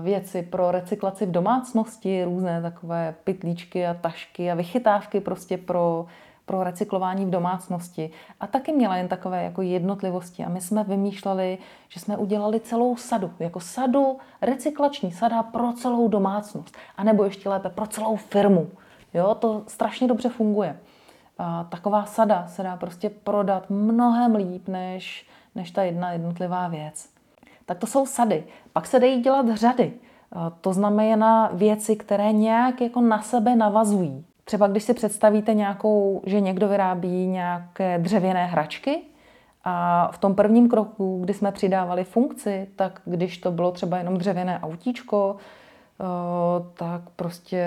věci 0.03 0.43
pro 0.43 0.71
recyklaci 0.71 1.27
v 1.27 1.31
domácnosti, 1.31 2.25
různé 2.25 2.63
takové 2.63 3.15
pytlíčky 3.25 3.87
a 3.87 3.95
tašky 3.95 4.51
a 4.51 4.55
vychytávky 4.55 5.21
prostě 5.21 5.59
pro 5.59 6.07
pro 6.47 6.65
recyklování 6.65 7.27
v 7.27 7.31
domácnosti. 7.31 8.11
A 8.41 8.47
taky 8.47 8.73
měla 8.73 8.97
jen 8.97 9.09
takové 9.09 9.45
jako 9.45 9.63
jednotlivosti. 9.63 10.45
A 10.45 10.49
my 10.49 10.61
jsme 10.61 10.85
vymýšleli, 10.85 11.59
že 11.89 12.01
jsme 12.01 12.17
udělali 12.17 12.61
celou 12.61 12.97
sadu, 12.97 13.31
jako 13.39 13.61
sadu, 13.61 14.19
recyklační 14.43 15.13
sada 15.13 15.43
pro 15.43 15.73
celou 15.73 16.09
domácnost. 16.09 16.77
A 16.97 17.05
nebo 17.05 17.25
ještě 17.25 17.49
lépe 17.49 17.69
pro 17.69 17.87
celou 17.87 18.17
firmu. 18.17 18.69
Jo, 19.15 19.35
to 19.35 19.63
strašně 19.67 20.09
dobře 20.09 20.29
funguje. 20.29 20.81
A 21.39 21.65
taková 21.65 22.05
sada 22.05 22.47
se 22.47 22.63
dá 22.63 22.77
prostě 22.77 23.11
prodat 23.11 23.71
mnohem 23.71 24.35
líp, 24.35 24.69
než, 24.69 25.27
než 25.55 25.71
ta 25.71 25.83
jedna 25.83 26.13
jednotlivá 26.13 26.69
věc. 26.69 27.09
Tak 27.67 27.79
to 27.79 27.87
jsou 27.87 28.07
sady. 28.07 28.45
Pak 28.73 28.87
se 28.87 29.01
dají 29.01 29.23
dělat 29.23 29.47
řady. 29.55 29.93
To 30.61 30.73
znamená 30.73 31.51
věci, 31.53 31.97
které 31.97 32.33
nějak 32.33 32.81
jako 32.81 33.01
na 33.01 33.23
sebe 33.23 33.57
navazují. 33.57 34.25
Třeba 34.49 34.67
když 34.67 34.83
si 34.83 34.95
představíte 34.95 35.55
nějakou, 35.55 36.23
že 36.27 36.41
někdo 36.41 36.69
vyrábí 36.69 37.27
nějaké 37.27 37.99
dřevěné 37.99 38.47
hračky 38.47 38.99
a 39.65 40.09
v 40.13 40.19
tom 40.19 40.35
prvním 40.35 40.69
kroku, 40.69 41.21
kdy 41.25 41.35
jsme 41.35 41.53
přidávali 41.53 42.05
funkci, 42.05 42.69
tak 42.77 43.01
když 43.05 43.39
to 43.39 43.51
bylo 43.51 43.73
třeba 43.73 43.99
jenom 43.99 44.17
dřevěné 44.17 44.61
autíčko, 44.63 45.37
tak 46.75 47.03
prostě 47.17 47.67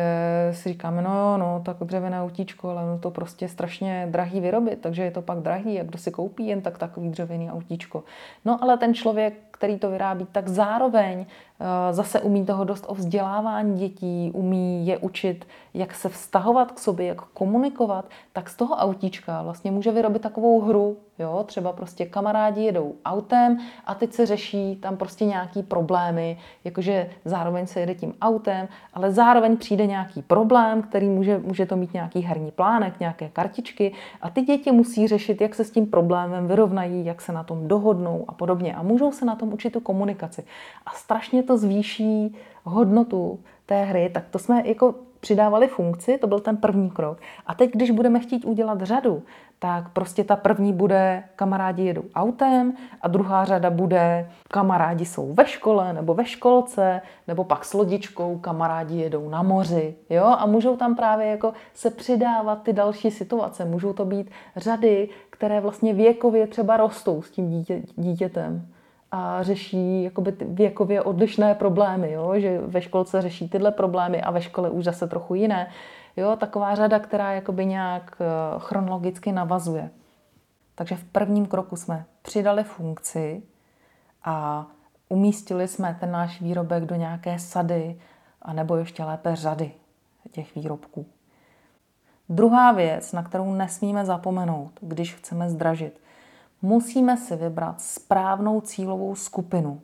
si 0.51 0.69
říkáme, 0.69 1.01
no 1.01 1.17
jo, 1.17 1.37
no, 1.37 1.61
tak 1.65 1.77
dřevěné 1.81 2.21
autíčko, 2.21 2.69
ale 2.69 2.85
no 2.85 2.99
to 2.99 3.11
prostě 3.11 3.47
strašně 3.47 4.07
drahý 4.11 4.39
vyrobit, 4.39 4.81
takže 4.81 5.03
je 5.03 5.11
to 5.11 5.21
pak 5.21 5.39
drahý 5.39 5.79
a 5.79 5.83
kdo 5.83 5.97
si 5.97 6.11
koupí 6.11 6.47
jen 6.47 6.61
tak 6.61 6.77
takový 6.77 7.09
dřevěný 7.09 7.51
autíčko. 7.51 8.03
No 8.45 8.63
ale 8.63 8.77
ten 8.77 8.93
člověk, 8.93 9.48
který 9.59 9.79
to 9.79 9.89
vyrábí, 9.89 10.27
tak 10.31 10.47
zároveň 10.47 11.25
Eh, 11.61 11.93
zase 11.93 12.21
umí 12.21 12.45
toho 12.45 12.63
dost 12.63 12.85
o 12.87 12.95
vzdělávání 12.95 13.79
dětí, 13.79 14.31
umí 14.33 14.87
je 14.87 14.97
učit, 14.97 15.45
jak 15.73 15.93
se 15.93 16.09
vztahovat 16.09 16.71
k 16.71 16.79
sobě, 16.79 17.05
jak 17.05 17.21
komunikovat, 17.21 18.05
tak 18.33 18.49
z 18.49 18.55
toho 18.55 18.75
autíčka 18.75 19.41
vlastně 19.43 19.71
může 19.71 19.91
vyrobit 19.91 20.21
takovou 20.21 20.61
hru, 20.61 20.97
jo, 21.19 21.43
třeba 21.47 21.73
prostě 21.73 22.05
kamarádi 22.05 22.63
jedou 22.63 22.95
autem 23.05 23.57
a 23.85 23.95
teď 23.95 24.13
se 24.13 24.25
řeší 24.25 24.75
tam 24.75 24.97
prostě 24.97 25.25
nějaký 25.25 25.63
problémy, 25.63 26.37
jakože 26.63 27.09
zároveň 27.25 27.67
se 27.67 27.79
jede 27.79 27.95
tím 27.95 28.13
autem, 28.21 28.67
ale 28.93 29.11
zároveň 29.11 29.57
přijde 29.57 29.87
nějaký 29.87 30.21
problém, 30.21 30.81
který 30.81 31.09
může, 31.09 31.37
může 31.37 31.65
to 31.65 31.75
mít 31.75 31.93
nějaký 31.93 32.21
herní 32.21 32.51
plánek, 32.51 32.99
nějaké 32.99 33.29
kartičky 33.29 33.93
a 34.21 34.29
ty 34.29 34.41
děti 34.41 34.71
musí 34.71 35.07
řešit, 35.07 35.41
jak 35.41 35.55
se 35.55 35.63
s 35.63 35.71
tím 35.71 35.85
problémem 35.85 36.47
vyrovnají, 36.47 37.05
jak 37.05 37.21
se 37.21 37.31
na 37.31 37.43
tom 37.43 37.67
dohodnou 37.67 38.25
a 38.27 38.33
podobně. 38.33 38.75
A 38.75 38.83
můžou 38.83 39.11
se 39.11 39.25
na 39.25 39.35
tom 39.35 39.48
učit 39.53 39.73
tu 39.73 39.79
komunikaci. 39.79 40.43
A 40.85 40.91
strašně 40.91 41.43
to 41.43 41.57
zvýší 41.57 42.35
hodnotu 42.63 43.39
té 43.65 43.83
hry, 43.83 44.09
tak 44.13 44.23
to 44.29 44.39
jsme 44.39 44.67
jako 44.67 44.95
přidávali 45.19 45.67
funkci, 45.67 46.17
to 46.17 46.27
byl 46.27 46.39
ten 46.39 46.57
první 46.57 46.89
krok. 46.89 47.17
A 47.47 47.53
teď, 47.55 47.71
když 47.71 47.91
budeme 47.91 48.19
chtít 48.19 48.45
udělat 48.45 48.81
řadu, 48.81 49.23
tak 49.59 49.89
prostě 49.89 50.23
ta 50.23 50.35
první 50.35 50.73
bude 50.73 51.23
kamarádi 51.35 51.83
jedou 51.83 52.03
autem 52.15 52.73
a 53.01 53.07
druhá 53.07 53.45
řada 53.45 53.69
bude 53.69 54.31
kamarádi 54.47 55.05
jsou 55.05 55.33
ve 55.33 55.45
škole 55.45 55.93
nebo 55.93 56.13
ve 56.13 56.25
školce, 56.25 57.01
nebo 57.27 57.43
pak 57.43 57.65
s 57.65 57.73
lodičkou 57.73 58.37
kamarádi 58.37 58.97
jedou 58.97 59.29
na 59.29 59.43
moři. 59.43 59.95
Jo? 60.09 60.25
A 60.25 60.45
můžou 60.45 60.77
tam 60.77 60.95
právě 60.95 61.27
jako 61.27 61.53
se 61.73 61.89
přidávat 61.89 62.63
ty 62.63 62.73
další 62.73 63.11
situace. 63.11 63.65
Můžou 63.65 63.93
to 63.93 64.05
být 64.05 64.31
řady, 64.55 65.09
které 65.29 65.61
vlastně 65.61 65.93
věkově 65.93 66.47
třeba 66.47 66.77
rostou 66.77 67.21
s 67.21 67.31
tím 67.31 67.49
dítě, 67.49 67.81
dítětem 67.95 68.67
a 69.11 69.43
řeší 69.43 70.03
jakoby 70.03 70.33
věkově 70.41 71.01
odlišné 71.01 71.55
problémy, 71.55 72.11
jo? 72.11 72.33
že 72.39 72.59
ve 72.59 72.81
školce 72.81 73.21
řeší 73.21 73.49
tyhle 73.49 73.71
problémy 73.71 74.21
a 74.21 74.31
ve 74.31 74.41
škole 74.41 74.69
už 74.69 74.83
zase 74.83 75.07
trochu 75.07 75.35
jiné. 75.35 75.71
Jo? 76.17 76.35
Taková 76.35 76.75
řada, 76.75 76.99
která 76.99 77.33
jakoby 77.33 77.65
nějak 77.65 78.17
eh, 78.21 78.25
chronologicky 78.59 79.31
navazuje. 79.31 79.89
Takže 80.75 80.95
v 80.95 81.03
prvním 81.03 81.45
kroku 81.45 81.75
jsme 81.75 82.05
přidali 82.21 82.63
funkci 82.63 83.43
a 84.23 84.67
umístili 85.09 85.67
jsme 85.67 85.97
ten 85.99 86.11
náš 86.11 86.41
výrobek 86.41 86.85
do 86.85 86.95
nějaké 86.95 87.39
sady, 87.39 87.99
a 88.41 88.53
nebo 88.53 88.75
ještě 88.75 89.03
lépe 89.03 89.35
řady 89.35 89.71
těch 90.31 90.55
výrobků. 90.55 91.05
Druhá 92.29 92.71
věc, 92.71 93.13
na 93.13 93.23
kterou 93.23 93.53
nesmíme 93.53 94.05
zapomenout, 94.05 94.71
když 94.81 95.15
chceme 95.15 95.49
zdražit, 95.49 96.01
musíme 96.61 97.17
si 97.17 97.35
vybrat 97.35 97.81
správnou 97.81 98.61
cílovou 98.61 99.15
skupinu 99.15 99.81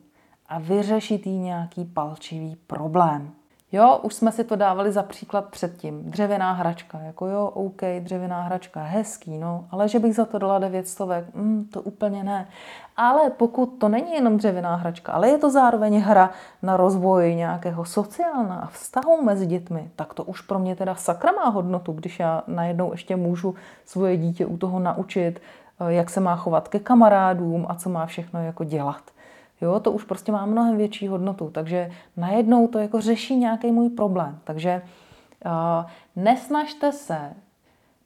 a 0.50 0.60
vyřešit 0.60 1.28
jí 1.28 1.40
nějaký 1.40 1.86
palčivý 1.86 2.56
problém. 2.68 3.32
Jo, 3.72 4.00
už 4.04 4.14
jsme 4.14 4.32
si 4.32 4.44
to 4.44 4.56
dávali 4.56 4.92
za 4.92 5.04
příklad 5.04 5.46
předtím. 5.46 6.04
Dřevěná 6.04 6.54
hračka, 6.54 7.00
jako 7.00 7.28
jo, 7.28 7.52
OK, 7.54 7.82
dřevěná 8.00 8.42
hračka, 8.42 8.84
hezký, 8.84 9.38
no, 9.38 9.66
ale 9.72 9.90
že 9.90 10.00
bych 10.00 10.16
za 10.16 10.26
to 10.26 10.40
dala 10.40 10.60
devět 10.60 10.88
stovek, 10.88 11.26
mm, 11.34 11.66
to 11.74 11.82
úplně 11.82 12.24
ne. 12.24 12.48
Ale 12.98 13.30
pokud 13.30 13.66
to 13.66 13.90
není 13.90 14.14
jenom 14.14 14.38
dřevěná 14.38 14.76
hračka, 14.76 15.12
ale 15.12 15.30
je 15.30 15.38
to 15.38 15.52
zároveň 15.52 16.00
hra 16.00 16.30
na 16.62 16.78
rozvoj 16.78 17.36
nějakého 17.36 17.86
sociálna 17.86 18.70
vztahu 18.72 19.22
mezi 19.22 19.46
dětmi, 19.46 19.92
tak 19.96 20.14
to 20.14 20.24
už 20.24 20.42
pro 20.42 20.60
mě 20.60 20.76
teda 20.76 20.96
sakra 20.96 21.32
má 21.32 21.50
hodnotu, 21.50 21.92
když 21.92 22.20
já 22.20 22.44
najednou 22.48 22.92
ještě 22.92 23.16
můžu 23.16 23.56
svoje 23.86 24.18
dítě 24.18 24.46
u 24.46 24.58
toho 24.58 24.80
naučit, 24.80 25.40
jak 25.88 26.10
se 26.10 26.20
má 26.20 26.36
chovat 26.36 26.68
ke 26.68 26.80
kamarádům 26.80 27.66
a 27.70 27.76
co 27.76 27.90
má 27.90 28.06
všechno 28.06 28.44
jako 28.44 28.64
dělat. 28.64 29.12
Jo, 29.62 29.80
to 29.80 29.92
už 29.92 30.04
prostě 30.04 30.32
má 30.32 30.46
mnohem 30.46 30.78
větší 30.78 31.08
hodnotu, 31.08 31.50
takže 31.50 31.92
najednou 32.18 32.68
to 32.68 32.80
jako 32.80 33.02
řeší 33.02 33.36
nějaký 33.36 33.72
můj 33.72 33.90
problém. 33.90 34.40
Takže 34.44 34.82
uh, 35.46 35.52
nesnažte 36.16 36.92
se 36.92 37.34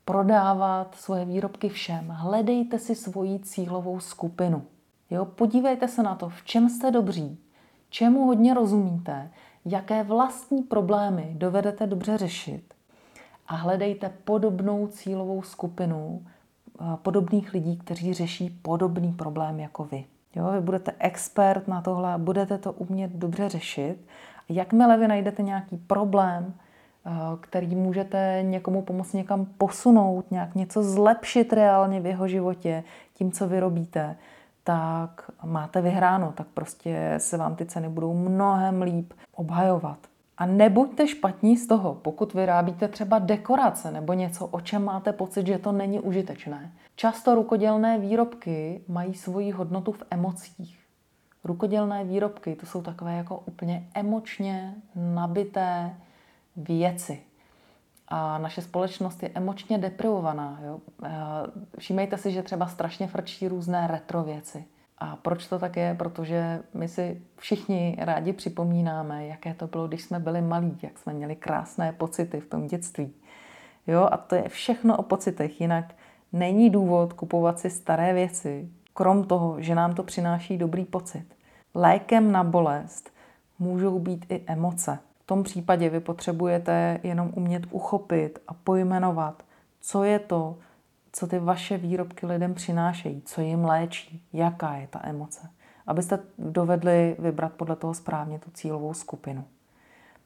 prodávat 0.06 0.96
svoje 0.96 1.26
výrobky 1.26 1.70
všem. 1.70 2.08
Hledejte 2.10 2.80
si 2.80 2.96
svoji 2.96 3.40
cílovou 3.40 4.00
skupinu. 4.00 4.64
Jo, 5.10 5.26
podívejte 5.26 5.88
se 5.88 6.04
na 6.04 6.16
to, 6.16 6.30
v 6.30 6.44
čem 6.44 6.70
jste 6.70 6.92
dobří, 6.92 7.40
čemu 7.90 8.26
hodně 8.26 8.54
rozumíte, 8.54 9.32
jaké 9.66 10.04
vlastní 10.04 10.64
problémy 10.64 11.32
dovedete 11.38 11.88
dobře 11.88 12.18
řešit 12.18 12.74
a 13.48 13.56
hledejte 13.56 14.14
podobnou 14.24 14.88
cílovou 14.88 15.42
skupinu 15.42 16.26
podobných 17.02 17.54
lidí, 17.54 17.78
kteří 17.78 18.14
řeší 18.14 18.50
podobný 18.50 19.14
problém 19.14 19.60
jako 19.60 19.84
vy. 19.84 20.06
Jo, 20.36 20.52
vy 20.52 20.62
budete 20.62 20.94
expert 21.00 21.68
na 21.68 21.82
tohle, 21.82 22.18
budete 22.18 22.58
to 22.58 22.72
umět 22.72 23.12
dobře 23.12 23.50
řešit. 23.50 23.98
Jakmile 24.50 24.98
vy 24.98 25.08
najdete 25.08 25.44
nějaký 25.44 25.78
problém, 25.78 26.54
eh, 27.06 27.10
který 27.42 27.76
můžete 27.76 28.40
někomu 28.44 28.82
pomoct 28.82 29.14
někam 29.14 29.46
posunout, 29.46 30.32
nějak 30.32 30.56
něco 30.56 30.84
zlepšit 30.84 31.54
reálně 31.54 32.00
v 32.00 32.06
jeho 32.06 32.28
životě 32.28 32.84
tím, 33.14 33.32
co 33.32 33.48
vyrobíte, 33.48 34.16
tak 34.64 35.32
máte 35.44 35.82
vyhráno, 35.82 36.34
tak 36.36 36.48
prostě 36.48 37.16
se 37.18 37.38
vám 37.38 37.56
ty 37.56 37.66
ceny 37.66 37.90
budou 37.90 38.14
mnohem 38.14 38.82
líp 38.82 39.14
obhajovat. 39.36 39.98
A 40.40 40.46
nebuďte 40.46 41.08
špatní 41.08 41.58
z 41.58 41.68
toho, 41.68 41.96
pokud 41.96 42.34
vyrábíte 42.34 42.88
třeba 42.88 43.20
dekorace 43.20 43.92
nebo 43.92 44.14
něco, 44.14 44.48
o 44.48 44.62
čem 44.62 44.84
máte 44.84 45.14
pocit, 45.14 45.48
že 45.48 45.58
to 45.58 45.72
není 45.72 46.00
užitečné. 46.00 46.72
Často 46.96 47.36
rukodělné 47.36 48.00
výrobky 48.00 48.82
mají 48.88 49.14
svoji 49.14 49.52
hodnotu 49.52 49.92
v 49.92 50.04
emocích. 50.12 50.80
Rukodělné 51.44 52.04
výrobky 52.04 52.56
to 52.56 52.66
jsou 52.66 52.82
takové 52.82 53.16
jako 53.16 53.44
úplně 53.46 53.88
emočně 53.94 54.76
nabité 54.96 55.96
věci. 56.56 57.20
A 58.08 58.38
naše 58.38 58.62
společnost 58.62 59.24
je 59.24 59.30
emočně 59.34 59.78
deprivovaná. 59.78 60.60
Jo? 60.66 60.80
Všímejte 61.78 62.18
si, 62.18 62.32
že 62.32 62.44
třeba 62.44 62.68
strašně 62.68 63.08
frčí 63.08 63.48
různé 63.48 63.88
retro 63.88 64.24
věci. 64.24 64.66
A 65.00 65.16
proč 65.16 65.48
to 65.48 65.60
tak 65.60 65.78
je? 65.78 65.96
Protože 66.00 66.62
my 66.74 66.88
si 66.88 67.22
všichni 67.38 67.98
rádi 68.00 68.34
připomínáme, 68.34 69.28
jaké 69.28 69.54
to 69.54 69.68
bylo, 69.68 69.88
když 69.88 70.04
jsme 70.04 70.20
byli 70.20 70.42
malí, 70.42 70.78
jak 70.82 71.00
jsme 71.00 71.14
měli 71.14 71.36
krásné 71.36 71.94
pocity 71.94 72.40
v 72.40 72.50
tom 72.50 72.68
dětství. 72.68 73.14
Jo, 73.88 74.08
a 74.12 74.18
to 74.18 74.36
je 74.36 74.50
všechno 74.50 74.98
o 74.98 75.04
pocitech, 75.04 75.62
jinak 75.62 75.96
není 76.34 76.70
důvod 76.70 77.14
kupovat 77.14 77.60
si 77.60 77.70
staré 77.70 78.14
věci, 78.14 78.70
krom 78.94 79.24
toho, 79.24 79.62
že 79.62 79.76
nám 79.76 79.94
to 79.94 80.04
přináší 80.04 80.58
dobrý 80.58 80.86
pocit. 80.86 81.26
Lékem 81.76 82.32
na 82.32 82.44
bolest 82.44 83.14
můžou 83.60 84.00
být 84.00 84.26
i 84.30 84.44
emoce. 84.48 85.00
V 85.20 85.26
tom 85.26 85.44
případě 85.44 85.90
vy 85.90 86.00
potřebujete 86.00 87.00
jenom 87.04 87.32
umět 87.36 87.64
uchopit 87.72 88.40
a 88.48 88.54
pojmenovat, 88.54 89.44
co 89.82 90.04
je 90.04 90.20
to, 90.20 90.58
co 91.12 91.28
ty 91.28 91.40
vaše 91.40 91.78
výrobky 91.78 92.26
lidem 92.26 92.54
přinášejí, 92.54 93.22
co 93.22 93.42
jim 93.42 93.66
léčí, 93.66 94.24
jaká 94.34 94.76
je 94.76 94.88
ta 94.88 95.00
emoce. 95.04 95.50
Abyste 95.88 96.20
dovedli 96.38 97.16
vybrat 97.20 97.54
podle 97.54 97.76
toho 97.76 97.94
správně 97.94 98.40
tu 98.40 98.52
cílovou 98.52 98.94
skupinu. 98.94 99.46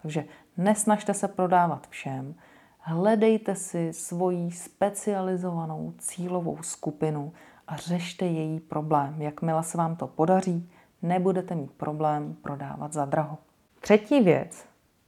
Takže 0.02 0.26
nesnažte 0.58 1.14
se 1.14 1.28
prodávat 1.28 1.88
všem, 1.88 2.36
hledejte 2.80 3.56
si 3.56 3.94
svoji 3.94 4.52
specializovanou 4.52 5.94
cílovou 5.98 6.58
skupinu 6.62 7.34
a 7.68 7.76
řešte 7.76 8.26
její 8.26 8.60
problém. 8.60 9.22
Jakmile 9.22 9.64
se 9.64 9.78
vám 9.78 9.96
to 9.96 10.08
podaří, 10.08 10.70
nebudete 11.02 11.56
mít 11.56 11.72
problém 11.72 12.36
prodávat 12.42 12.94
za 12.94 13.06
draho. 13.06 13.38
Třetí 13.80 14.22
věc, 14.22 14.66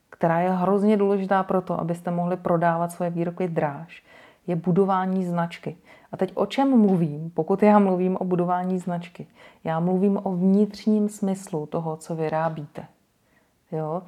která 0.10 0.40
je 0.40 0.52
hrozně 0.52 0.98
důležitá 0.98 1.44
pro 1.44 1.62
to, 1.62 1.80
abyste 1.80 2.12
mohli 2.12 2.38
prodávat 2.38 2.92
svoje 2.92 3.10
výrobky 3.10 3.48
dráž, 3.48 4.04
je 4.48 4.56
budování 4.56 5.26
značky. 5.26 5.78
A 6.12 6.18
teď 6.18 6.32
o 6.36 6.46
čem 6.46 6.80
mluvím, 6.82 7.32
pokud 7.34 7.64
já 7.64 7.80
mluvím 7.80 8.18
o 8.20 8.26
budování 8.26 8.80
značky? 8.80 9.28
Já 9.64 9.80
mluvím 9.80 10.20
o 10.24 10.32
vnitřním 10.36 11.10
smyslu 11.10 11.66
toho, 11.66 11.98
co 11.98 12.16
vyrábíte. 12.16 12.86
Jo? 13.72 14.04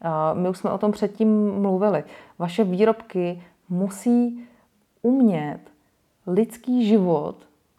A 0.00 0.34
my 0.34 0.48
už 0.48 0.58
jsme 0.58 0.70
o 0.70 0.78
tom 0.78 0.92
předtím 0.92 1.60
mluvili. 1.60 2.04
Vaše 2.38 2.64
výrobky 2.64 3.42
musí 3.68 4.44
umět 5.02 5.60
lidský 6.26 6.86
život 6.86 7.36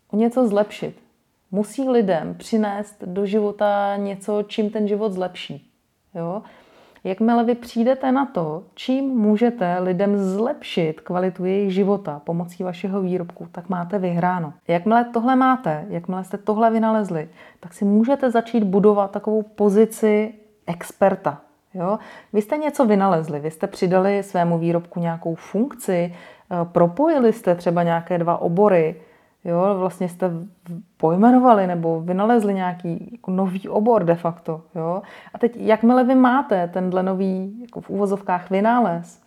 o 0.09 0.15
něco 0.17 0.47
zlepšit. 0.47 1.03
Musí 1.51 1.89
lidem 1.89 2.35
přinést 2.35 3.03
do 3.03 3.25
života 3.25 3.97
něco, 3.97 4.43
čím 4.43 4.69
ten 4.69 4.87
život 4.87 5.13
zlepší. 5.13 5.71
Jo? 6.15 6.41
Jakmile 7.03 7.43
vy 7.43 7.55
přijdete 7.55 8.11
na 8.11 8.25
to, 8.25 8.63
čím 8.73 9.05
můžete 9.05 9.79
lidem 9.79 10.17
zlepšit 10.17 11.01
kvalitu 11.01 11.45
jejich 11.45 11.73
života 11.73 12.21
pomocí 12.25 12.63
vašeho 12.63 13.01
výrobku, 13.01 13.47
tak 13.51 13.69
máte 13.69 13.99
vyhráno. 13.99 14.53
Jakmile 14.67 15.03
tohle 15.03 15.35
máte, 15.35 15.85
jakmile 15.89 16.23
jste 16.23 16.37
tohle 16.37 16.71
vynalezli, 16.71 17.29
tak 17.59 17.73
si 17.73 17.85
můžete 17.85 18.31
začít 18.31 18.63
budovat 18.63 19.11
takovou 19.11 19.43
pozici 19.43 20.33
experta. 20.67 21.41
Jo? 21.73 21.99
Vy 22.33 22.41
jste 22.41 22.57
něco 22.57 22.85
vynalezli, 22.85 23.39
vy 23.39 23.51
jste 23.51 23.67
přidali 23.67 24.23
svému 24.23 24.59
výrobku 24.59 24.99
nějakou 24.99 25.35
funkci, 25.35 26.15
eh, 26.15 26.55
propojili 26.65 27.33
jste 27.33 27.55
třeba 27.55 27.83
nějaké 27.83 28.17
dva 28.17 28.37
obory, 28.37 29.01
Jo, 29.45 29.75
vlastně 29.77 30.09
jste 30.09 30.31
pojmenovali 30.97 31.67
nebo 31.67 32.01
vynalezli 32.01 32.53
nějaký 32.53 33.09
jako 33.11 33.31
nový 33.31 33.69
obor 33.69 34.03
de 34.03 34.15
facto. 34.15 34.61
Jo? 34.75 35.01
A 35.33 35.37
teď, 35.37 35.57
jakmile 35.57 36.03
vy 36.03 36.15
máte 36.15 36.67
tenhle 36.67 37.03
nový 37.03 37.61
jako 37.61 37.81
v 37.81 37.89
úvozovkách 37.89 38.49
vynález, 38.49 39.21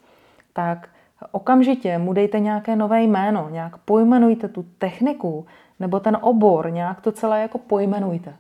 tak 0.53 0.89
okamžitě 1.33 1.99
mu 1.99 2.13
dejte 2.13 2.41
nějaké 2.41 2.77
nové 2.77 3.03
jméno, 3.03 3.49
nějak 3.51 3.79
pojmenujte 3.79 4.49
tu 4.49 4.65
techniku 4.79 5.47
nebo 5.81 6.01
ten 6.01 6.19
obor, 6.21 6.71
nějak 6.73 7.01
to 7.01 7.13
celé 7.13 7.41
jako 7.41 7.59
pojmenujte. 7.59 8.35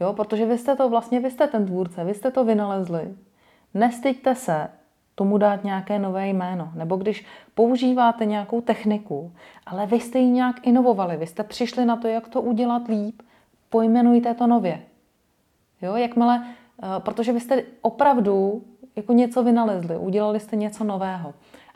Jo, 0.00 0.12
protože 0.12 0.46
vy 0.46 0.58
jste 0.58 0.76
to 0.76 0.88
vlastně, 0.88 1.20
vy 1.20 1.30
jste 1.30 1.46
ten 1.46 1.66
tvůrce, 1.66 2.04
vy 2.04 2.14
jste 2.14 2.30
to 2.30 2.44
vynalezli. 2.44 3.14
Nestyďte 3.74 4.34
se 4.34 4.68
tomu 5.14 5.38
dát 5.38 5.64
nějaké 5.64 5.98
nové 5.98 6.28
jméno. 6.28 6.70
Nebo 6.74 6.96
když 6.96 7.26
používáte 7.54 8.24
nějakou 8.24 8.60
techniku, 8.60 9.32
ale 9.66 9.86
vy 9.86 10.00
jste 10.00 10.18
ji 10.18 10.30
nějak 10.30 10.66
inovovali, 10.66 11.16
vy 11.16 11.26
jste 11.26 11.42
přišli 11.42 11.84
na 11.84 11.96
to, 11.96 12.08
jak 12.08 12.28
to 12.28 12.40
udělat 12.40 12.88
líp, 12.88 13.22
pojmenujte 13.70 14.34
to 14.34 14.46
nově. 14.46 14.82
Jo, 15.82 15.96
jakmile, 15.96 16.44
eh, 16.82 16.86
protože 16.98 17.32
vy 17.32 17.40
jste 17.40 17.62
opravdu 17.82 18.62
jako 18.96 19.12
něco 19.12 19.42
vynalezli, 19.42 19.96
udělali 19.96 20.40
jste 20.40 20.56
něco 20.56 20.84
nového. 20.84 21.34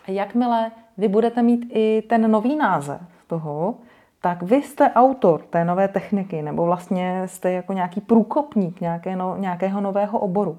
A 0.09 0.11
jakmile 0.11 0.71
vy 0.99 1.09
budete 1.09 1.43
mít 1.43 1.67
i 1.69 2.03
ten 2.03 2.31
nový 2.31 2.57
název 2.57 3.01
toho, 3.27 3.75
tak 4.21 4.43
vy 4.43 4.63
jste 4.63 4.91
autor 4.91 5.43
té 5.43 5.65
nové 5.65 5.89
techniky, 5.89 6.43
nebo 6.43 6.65
vlastně 6.65 7.23
jste 7.27 7.53
jako 7.53 7.73
nějaký 7.73 8.01
průkopník 8.01 8.81
nějaké 8.81 9.17
no, 9.17 9.37
nějakého 9.37 9.81
nového 9.81 10.19
oboru. 10.19 10.59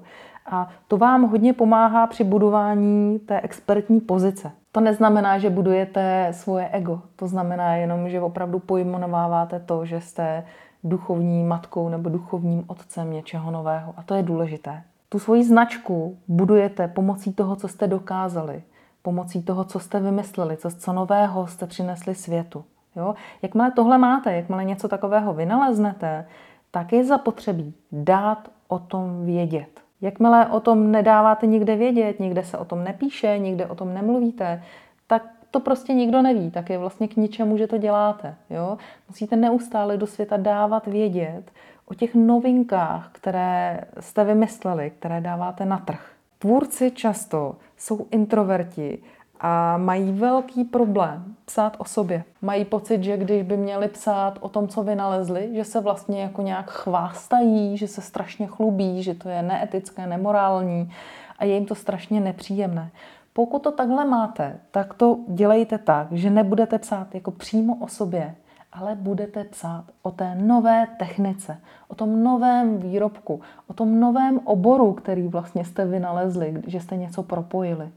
A 0.50 0.68
to 0.88 0.96
vám 0.96 1.22
hodně 1.22 1.52
pomáhá 1.52 2.06
při 2.06 2.24
budování 2.24 3.18
té 3.18 3.40
expertní 3.40 4.00
pozice. 4.00 4.50
To 4.72 4.80
neznamená, 4.80 5.38
že 5.38 5.50
budujete 5.50 6.28
svoje 6.30 6.68
ego. 6.68 7.00
To 7.16 7.26
znamená 7.26 7.74
jenom, 7.74 8.08
že 8.08 8.20
opravdu 8.20 8.58
pojmenováváte 8.58 9.60
to, 9.60 9.84
že 9.84 10.00
jste 10.00 10.44
duchovní 10.84 11.44
matkou 11.44 11.88
nebo 11.88 12.10
duchovním 12.10 12.64
otcem 12.66 13.12
něčeho 13.12 13.50
nového. 13.50 13.94
A 13.96 14.02
to 14.02 14.14
je 14.14 14.22
důležité. 14.22 14.82
Tu 15.08 15.18
svoji 15.18 15.44
značku 15.44 16.18
budujete 16.28 16.88
pomocí 16.88 17.32
toho, 17.32 17.56
co 17.56 17.68
jste 17.68 17.86
dokázali, 17.86 18.62
pomocí 19.02 19.42
toho, 19.42 19.64
co 19.64 19.78
jste 19.78 20.00
vymysleli, 20.00 20.56
co, 20.56 20.70
co 20.70 20.92
nového 20.92 21.46
jste 21.46 21.66
přinesli 21.66 22.14
světu. 22.14 22.64
Jo? 22.96 23.14
Jakmile 23.42 23.70
tohle 23.70 23.98
máte, 23.98 24.32
jakmile 24.36 24.64
něco 24.64 24.88
takového 24.88 25.34
vynaleznete, 25.34 26.26
tak 26.70 26.92
je 26.92 27.04
zapotřebí 27.04 27.74
dát 27.92 28.48
o 28.68 28.78
tom 28.78 29.24
vědět. 29.24 29.87
Jakmile 30.00 30.46
o 30.46 30.60
tom 30.60 30.92
nedáváte 30.92 31.46
nikde 31.46 31.76
vědět, 31.76 32.20
nikde 32.20 32.44
se 32.44 32.58
o 32.58 32.64
tom 32.64 32.84
nepíše, 32.84 33.38
nikde 33.38 33.66
o 33.66 33.74
tom 33.74 33.94
nemluvíte, 33.94 34.62
tak 35.06 35.22
to 35.50 35.60
prostě 35.60 35.94
nikdo 35.94 36.22
neví, 36.22 36.50
tak 36.50 36.70
je 36.70 36.78
vlastně 36.78 37.08
k 37.08 37.16
ničemu, 37.16 37.56
že 37.56 37.66
to 37.66 37.78
děláte. 37.78 38.34
Jo? 38.50 38.78
Musíte 39.08 39.36
neustále 39.36 39.96
do 39.96 40.06
světa 40.06 40.36
dávat 40.36 40.86
vědět 40.86 41.42
o 41.86 41.94
těch 41.94 42.14
novinkách, 42.14 43.08
které 43.12 43.80
jste 44.00 44.24
vymysleli, 44.24 44.92
které 44.98 45.20
dáváte 45.20 45.64
na 45.64 45.78
trh. 45.78 46.10
Tvůrci 46.38 46.90
často 46.90 47.56
jsou 47.76 48.06
introverti 48.10 48.98
a 49.40 49.76
mají 49.76 50.12
velký 50.12 50.64
problém 50.64 51.34
psát 51.44 51.76
o 51.78 51.84
sobě. 51.84 52.24
Mají 52.42 52.64
pocit, 52.64 53.02
že 53.02 53.16
když 53.16 53.42
by 53.42 53.56
měli 53.56 53.88
psát 53.88 54.38
o 54.40 54.48
tom, 54.48 54.68
co 54.68 54.82
vynalezli, 54.82 55.50
že 55.54 55.64
se 55.64 55.80
vlastně 55.80 56.22
jako 56.22 56.42
nějak 56.42 56.70
chvástají, 56.70 57.76
že 57.76 57.88
se 57.88 58.00
strašně 58.00 58.46
chlubí, 58.46 59.02
že 59.02 59.14
to 59.14 59.28
je 59.28 59.42
neetické, 59.42 60.06
nemorální 60.06 60.90
a 61.38 61.44
je 61.44 61.54
jim 61.54 61.66
to 61.66 61.74
strašně 61.74 62.20
nepříjemné. 62.20 62.90
Pokud 63.32 63.62
to 63.62 63.72
takhle 63.72 64.04
máte, 64.04 64.58
tak 64.70 64.94
to 64.94 65.18
dělejte 65.28 65.78
tak, 65.78 66.12
že 66.12 66.30
nebudete 66.30 66.78
psát 66.78 67.14
jako 67.14 67.30
přímo 67.30 67.76
o 67.76 67.88
sobě, 67.88 68.34
ale 68.72 68.94
budete 68.94 69.44
psát 69.44 69.84
o 70.02 70.10
té 70.10 70.34
nové 70.34 70.86
technice, 70.98 71.60
o 71.88 71.94
tom 71.94 72.22
novém 72.22 72.78
výrobku, 72.78 73.40
o 73.66 73.72
tom 73.72 74.00
novém 74.00 74.40
oboru, 74.44 74.92
který 74.92 75.28
vlastně 75.28 75.64
jste 75.64 75.84
vynalezli, 75.84 76.62
že 76.66 76.80
jste 76.80 76.96
něco 76.96 77.22
propojili. 77.22 77.88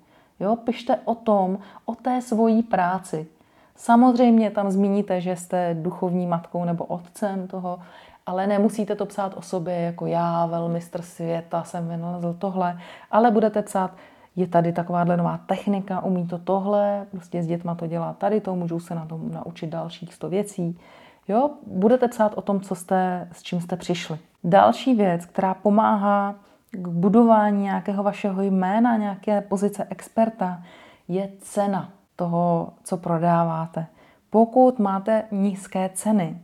Jo, 0.41 0.55
pište 0.55 0.99
o 1.05 1.15
tom, 1.15 1.57
o 1.85 1.95
té 1.95 2.21
svojí 2.21 2.63
práci. 2.63 3.27
Samozřejmě 3.75 4.51
tam 4.51 4.71
zmíníte, 4.71 5.21
že 5.21 5.35
jste 5.35 5.73
duchovní 5.73 6.27
matkou 6.27 6.65
nebo 6.65 6.85
otcem 6.85 7.47
toho, 7.47 7.79
ale 8.25 8.47
nemusíte 8.47 8.95
to 8.95 9.05
psát 9.05 9.33
o 9.37 9.41
sobě 9.41 9.75
jako 9.81 10.05
já, 10.05 10.45
velmistr 10.45 11.01
světa, 11.01 11.63
jsem 11.63 11.87
vynalezl 11.89 12.33
tohle, 12.33 12.79
ale 13.11 13.31
budete 13.31 13.61
psát, 13.61 13.91
je 14.35 14.47
tady 14.47 14.73
takováhle 14.73 15.17
nová 15.17 15.39
technika, 15.45 16.03
umí 16.03 16.27
to 16.27 16.37
tohle, 16.37 17.05
prostě 17.11 17.43
s 17.43 17.47
dětma 17.47 17.75
to 17.75 17.87
dělá 17.87 18.13
tady 18.13 18.41
to, 18.41 18.55
můžou 18.55 18.79
se 18.79 18.95
na 18.95 19.05
tom 19.05 19.31
naučit 19.31 19.67
dalších 19.67 20.13
sto 20.13 20.29
věcí. 20.29 20.79
Jo, 21.27 21.49
budete 21.67 22.07
psát 22.07 22.33
o 22.35 22.41
tom, 22.41 22.61
co 22.61 22.75
jste, 22.75 23.27
s 23.31 23.43
čím 23.43 23.61
jste 23.61 23.75
přišli. 23.75 24.19
Další 24.43 24.95
věc, 24.95 25.25
která 25.25 25.53
pomáhá 25.53 26.35
k 26.71 26.87
budování 26.87 27.63
nějakého 27.63 28.03
vašeho 28.03 28.41
jména, 28.41 28.97
nějaké 28.97 29.41
pozice 29.41 29.87
experta, 29.89 30.63
je 31.07 31.29
cena 31.39 31.89
toho, 32.15 32.73
co 32.83 32.97
prodáváte. 32.97 33.87
Pokud 34.29 34.79
máte 34.79 35.23
nízké 35.31 35.89
ceny, 35.93 36.41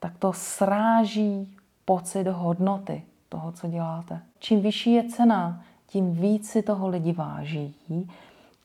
tak 0.00 0.12
to 0.18 0.32
sráží 0.32 1.56
pocit 1.84 2.26
hodnoty 2.26 3.02
toho, 3.28 3.52
co 3.52 3.68
děláte. 3.68 4.20
Čím 4.38 4.60
vyšší 4.60 4.92
je 4.92 5.08
cena, 5.08 5.62
tím 5.86 6.12
víc 6.12 6.50
si 6.50 6.62
toho 6.62 6.88
lidi 6.88 7.12
váží, 7.12 7.74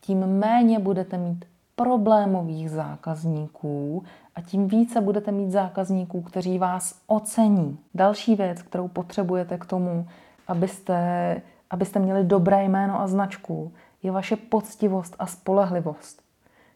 tím 0.02 0.20
méně 0.20 0.80
budete 0.80 1.18
mít 1.18 1.46
problémových 1.76 2.70
zákazníků 2.70 4.04
a 4.36 4.42
tím 4.42 4.68
více 4.68 5.02
budete 5.02 5.32
mít 5.32 5.52
zákazníků, 5.52 6.22
kteří 6.22 6.60
vás 6.60 7.02
ocení. 7.08 7.78
Další 7.94 8.36
věc, 8.36 8.62
kterou 8.62 8.88
potřebujete 8.88 9.58
k 9.58 9.66
tomu, 9.66 10.08
abyste, 10.48 11.42
abyste 11.70 12.00
měli 12.00 12.24
dobré 12.24 12.64
jméno 12.64 13.02
a 13.02 13.08
značku, 13.08 13.74
je 14.04 14.12
vaše 14.12 14.36
poctivost 14.36 15.16
a 15.20 15.26
spolehlivost. 15.26 16.22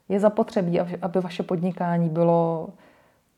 Je 0.10 0.20
zapotřebí, 0.20 0.80
aby 0.80 1.20
vaše 1.20 1.44
podnikání 1.44 2.10
bylo 2.10 2.70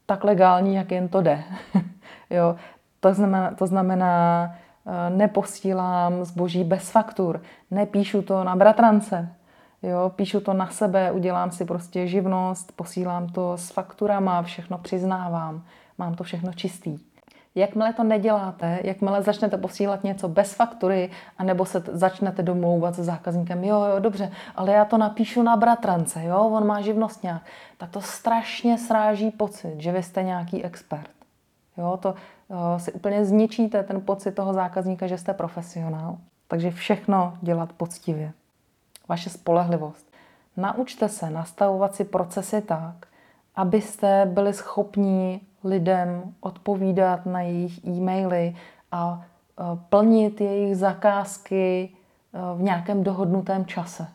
tak 0.06 0.24
legální, 0.24 0.76
jak 0.76 0.92
jen 0.92 1.08
to 1.08 1.22
jde. 1.22 1.44
jo, 2.30 2.56
to 3.00 3.14
znamená, 3.14 3.52
to 3.52 3.68
znamená, 3.68 4.56
eh, 4.86 5.10
neposílám 5.10 6.26
zboží 6.26 6.64
bez 6.64 6.92
faktur, 6.92 7.42
nepíšu 7.72 8.22
to 8.22 8.44
na 8.44 8.56
bratrance, 8.56 9.30
jo, 9.84 10.12
píšu 10.16 10.40
to 10.40 10.54
na 10.54 10.68
sebe, 10.68 11.12
udělám 11.12 11.52
si 11.52 11.66
prostě 11.66 12.08
živnost, 12.08 12.72
posílám 12.76 13.28
to 13.28 13.58
s 13.58 13.72
fakturama, 13.72 14.42
všechno 14.42 14.78
přiznávám, 14.78 15.64
mám 15.98 16.16
to 16.16 16.24
všechno 16.24 16.54
čistý. 16.54 16.98
Jakmile 17.56 17.94
to 17.94 18.04
neděláte, 18.04 18.80
jakmile 18.84 19.22
začnete 19.22 19.58
posílat 19.58 20.04
něco 20.04 20.28
bez 20.28 20.54
faktury, 20.54 21.10
anebo 21.38 21.66
se 21.66 21.84
začnete 21.92 22.44
domlouvat 22.44 22.96
s 22.96 23.00
zákazníkem, 23.00 23.64
jo, 23.64 23.84
jo, 23.84 24.00
dobře, 24.00 24.32
ale 24.56 24.72
já 24.72 24.86
to 24.86 24.98
napíšu 24.98 25.44
na 25.44 25.56
bratrance, 25.58 26.24
jo, 26.24 26.40
on 26.40 26.68
má 26.68 26.82
živnost 26.82 27.24
nějak, 27.24 27.42
tak 27.78 27.90
to 27.90 28.02
strašně 28.02 28.78
sráží 28.78 29.32
pocit, 29.32 29.82
že 29.82 29.92
vy 29.92 30.04
jste 30.04 30.24
nějaký 30.24 30.64
expert. 30.64 31.10
Jo, 31.78 31.98
to 32.02 32.16
uh, 32.48 32.78
si 32.78 32.92
úplně 32.94 33.26
zničíte 33.26 33.84
ten 33.84 34.02
pocit 34.02 34.32
toho 34.32 34.54
zákazníka, 34.54 35.08
že 35.08 35.18
jste 35.18 35.34
profesionál. 35.34 36.18
Takže 36.48 36.72
všechno 36.72 37.38
dělat 37.42 37.74
poctivě. 37.74 38.32
Vaše 39.08 39.30
spolehlivost. 39.30 40.12
Naučte 40.58 41.10
se 41.10 41.30
nastavovat 41.30 41.96
si 41.96 42.04
procesy 42.04 42.62
tak, 42.62 43.08
abyste 43.60 44.26
byli 44.26 44.54
schopni 44.54 45.42
lidem 45.64 46.34
odpovídat 46.42 47.26
na 47.26 47.42
jejich 47.42 47.86
e-maily 47.86 48.56
a 48.92 49.22
e, 49.22 49.64
plnit 49.90 50.42
jejich 50.42 50.78
zakázky 50.78 51.90
e, 51.90 52.58
v 52.58 52.62
nějakém 52.62 53.04
dohodnutém 53.04 53.66
čase. 53.66 54.08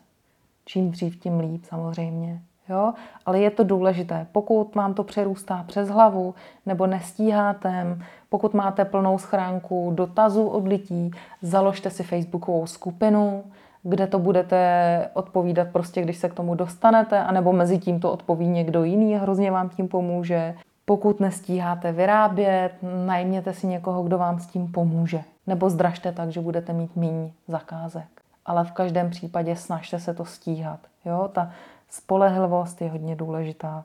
Čím 0.65 0.91
dřív, 0.91 1.19
tím 1.19 1.39
líp 1.39 1.65
samozřejmě. 1.65 2.41
Jo? 2.69 2.93
Ale 3.25 3.39
je 3.39 3.51
to 3.51 3.63
důležité. 3.63 4.27
Pokud 4.31 4.75
vám 4.75 4.93
to 4.93 5.03
přerůstá 5.03 5.63
přes 5.67 5.89
hlavu 5.89 6.35
nebo 6.65 6.87
nestíháte, 6.87 7.97
pokud 8.29 8.53
máte 8.53 8.85
plnou 8.85 9.17
schránku 9.17 9.91
dotazů 9.95 10.47
od 10.47 10.67
lidí, 10.67 11.11
založte 11.41 11.89
si 11.89 12.03
facebookovou 12.03 12.67
skupinu, 12.67 13.43
kde 13.87 14.07
to 14.07 14.19
budete 14.19 15.09
odpovídat 15.13 15.67
prostě, 15.71 16.01
když 16.01 16.17
se 16.17 16.29
k 16.29 16.33
tomu 16.33 16.55
dostanete, 16.55 17.19
anebo 17.19 17.53
mezi 17.53 17.77
tím 17.77 17.99
to 17.99 18.11
odpoví 18.11 18.47
někdo 18.47 18.83
jiný 18.83 19.15
hrozně 19.15 19.51
vám 19.51 19.69
tím 19.69 19.87
pomůže. 19.87 20.55
Pokud 20.85 21.19
nestíháte 21.19 21.91
vyrábět, 21.91 22.71
najměte 23.05 23.53
si 23.53 23.67
někoho, 23.67 24.03
kdo 24.03 24.17
vám 24.17 24.39
s 24.39 24.47
tím 24.47 24.71
pomůže. 24.71 25.21
Nebo 25.47 25.69
zdražte 25.69 26.11
tak, 26.11 26.31
že 26.31 26.41
budete 26.41 26.73
mít 26.73 26.95
méně 26.95 27.31
zakázek. 27.47 28.07
Ale 28.45 28.65
v 28.65 28.71
každém 28.71 29.09
případě 29.09 29.55
snažte 29.55 29.99
se 29.99 30.13
to 30.13 30.25
stíhat. 30.25 30.79
Jo? 31.05 31.29
Ta 31.33 31.51
spolehlivost 31.89 32.81
je 32.81 32.89
hodně 32.89 33.15
důležitá. 33.15 33.83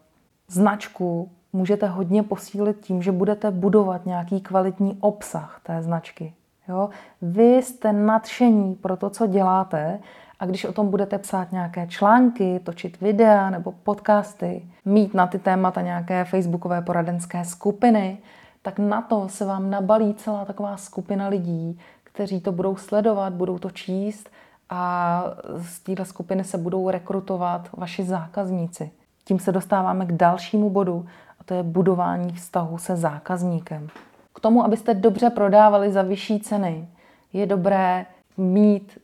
Značku 0.48 1.30
můžete 1.52 1.86
hodně 1.86 2.22
posílit 2.22 2.80
tím, 2.80 3.02
že 3.02 3.12
budete 3.12 3.50
budovat 3.50 4.06
nějaký 4.06 4.40
kvalitní 4.40 4.96
obsah 5.00 5.60
té 5.62 5.82
značky. 5.82 6.32
Jo? 6.70 6.88
Vy 7.22 7.56
jste 7.56 7.92
nadšení 7.92 8.74
pro 8.74 8.96
to, 8.96 9.11
co 9.11 9.26
děláte 9.26 9.98
a 10.40 10.46
když 10.46 10.64
o 10.64 10.72
tom 10.72 10.90
budete 10.90 11.18
psát 11.18 11.52
nějaké 11.52 11.87
články, 11.87 12.61
točit 12.64 13.00
videa 13.00 13.50
nebo 13.50 13.72
podcasty, 13.72 14.62
mít 14.85 15.14
na 15.14 15.26
ty 15.26 15.38
témata 15.38 15.80
nějaké 15.80 16.24
facebookové 16.24 16.83
poradenské 16.83 17.44
skupiny, 17.44 18.18
tak 18.62 18.78
na 18.78 19.02
to 19.02 19.28
se 19.28 19.44
vám 19.44 19.70
nabalí 19.70 20.14
celá 20.14 20.44
taková 20.44 20.76
skupina 20.76 21.28
lidí, 21.28 21.78
kteří 22.02 22.40
to 22.40 22.52
budou 22.52 22.76
sledovat, 22.76 23.33
budou 23.33 23.59
to 23.59 23.70
číst 23.70 24.30
a 24.70 25.24
z 25.56 25.80
této 25.80 26.04
skupiny 26.04 26.44
se 26.44 26.59
budou 26.59 26.90
rekrutovat 26.90 27.68
vaši 27.76 28.04
zákazníci. 28.04 28.90
Tím 29.24 29.38
se 29.38 29.52
dostáváme 29.52 30.06
k 30.06 30.12
dalšímu 30.12 30.70
bodu 30.70 31.06
a 31.40 31.44
to 31.44 31.54
je 31.54 31.62
budování 31.62 32.33
vztahu 32.33 32.78
se 32.78 32.96
zákazníkem. 32.96 33.88
K 34.34 34.40
tomu, 34.40 34.64
abyste 34.64 34.94
dobře 34.94 35.30
prodávali 35.30 35.92
za 35.92 36.02
vyšší 36.02 36.40
ceny, 36.40 36.88
je 37.32 37.46
dobré 37.46 38.06
mít 38.36 38.98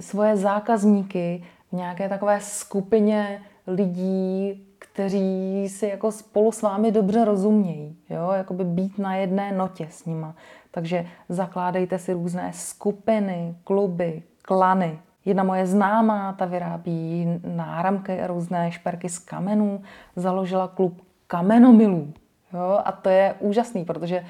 svoje 0.00 0.36
zákazníky 0.36 1.44
v 1.68 1.76
nějaké 1.76 2.08
takové 2.08 2.40
skupině 2.40 3.42
lidí, 3.66 4.66
kteří 4.78 5.68
si 5.68 5.86
jako 5.86 6.12
spolu 6.12 6.52
s 6.52 6.62
vámi 6.62 6.92
dobře 6.92 7.24
rozumějí, 7.24 7.96
jo, 8.10 8.30
jakoby 8.30 8.64
být 8.64 8.98
na 8.98 9.16
jedné 9.16 9.52
notě 9.52 9.88
s 9.90 10.04
nima. 10.04 10.34
Takže 10.70 11.06
zakládejte 11.28 11.98
si 11.98 12.12
různé 12.12 12.52
skupiny, 12.54 13.54
kluby, 13.64 14.22
klany. 14.42 14.98
Jedna 15.24 15.42
moje 15.42 15.66
známá, 15.66 16.32
ta 16.32 16.44
vyrábí 16.44 17.26
náramky 17.44 18.20
a 18.20 18.26
různé 18.26 18.72
šperky 18.72 19.08
z 19.08 19.18
kamenů, 19.18 19.82
založila 20.16 20.68
klub 20.68 21.02
kamenomilů. 21.26 22.12
Jo? 22.54 22.78
A 22.84 22.92
to 22.92 23.08
je 23.08 23.34
úžasný, 23.40 23.84
protože 23.84 24.20
uh, 24.20 24.26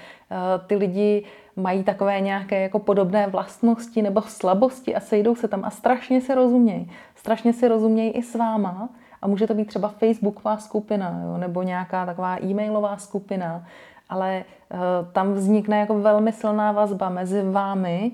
ty 0.67 0.77
lidi 0.77 1.25
mají 1.57 1.85
takové 1.85 2.21
nějaké 2.21 2.63
jako 2.63 2.79
podobné 2.79 3.27
vlastnosti 3.27 4.03
nebo 4.03 4.23
slabosti 4.23 4.95
a 4.95 5.01
sejdou 5.01 5.35
se 5.35 5.49
tam 5.49 5.65
a 5.65 5.71
strašně 5.71 6.21
se 6.21 6.35
rozumějí. 6.35 6.91
Strašně 7.15 7.53
si 7.53 7.69
rozumějí 7.69 8.11
i 8.11 8.23
s 8.23 8.35
váma 8.35 8.89
a 9.23 9.27
může 9.27 9.47
to 9.47 9.55
být 9.55 9.69
třeba 9.69 9.89
facebooková 9.89 10.57
skupina 10.57 11.21
jo? 11.25 11.37
nebo 11.37 11.63
nějaká 11.63 12.07
taková 12.07 12.43
e-mailová 12.43 12.97
skupina, 12.97 13.65
ale 14.09 14.45
uh, 14.75 14.79
tam 15.13 15.35
vznikne 15.35 15.79
jako 15.79 15.99
velmi 15.99 16.33
silná 16.33 16.73
vazba 16.73 17.09
mezi 17.09 17.43
vámi 17.43 18.13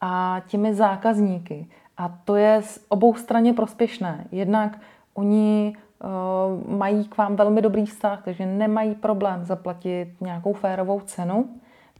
a 0.00 0.42
těmi 0.48 0.74
zákazníky. 0.74 1.66
A 1.96 2.18
to 2.24 2.36
je 2.36 2.62
obou 2.88 3.14
straně 3.14 3.52
prospěšné. 3.52 4.24
Jednak 4.32 4.78
oni 5.14 5.76
mají 6.68 7.04
k 7.04 7.16
vám 7.16 7.36
velmi 7.36 7.62
dobrý 7.62 7.86
vztah, 7.86 8.22
takže 8.24 8.46
nemají 8.46 8.94
problém 8.94 9.44
zaplatit 9.44 10.08
nějakou 10.20 10.52
férovou 10.52 11.00
cenu. 11.00 11.48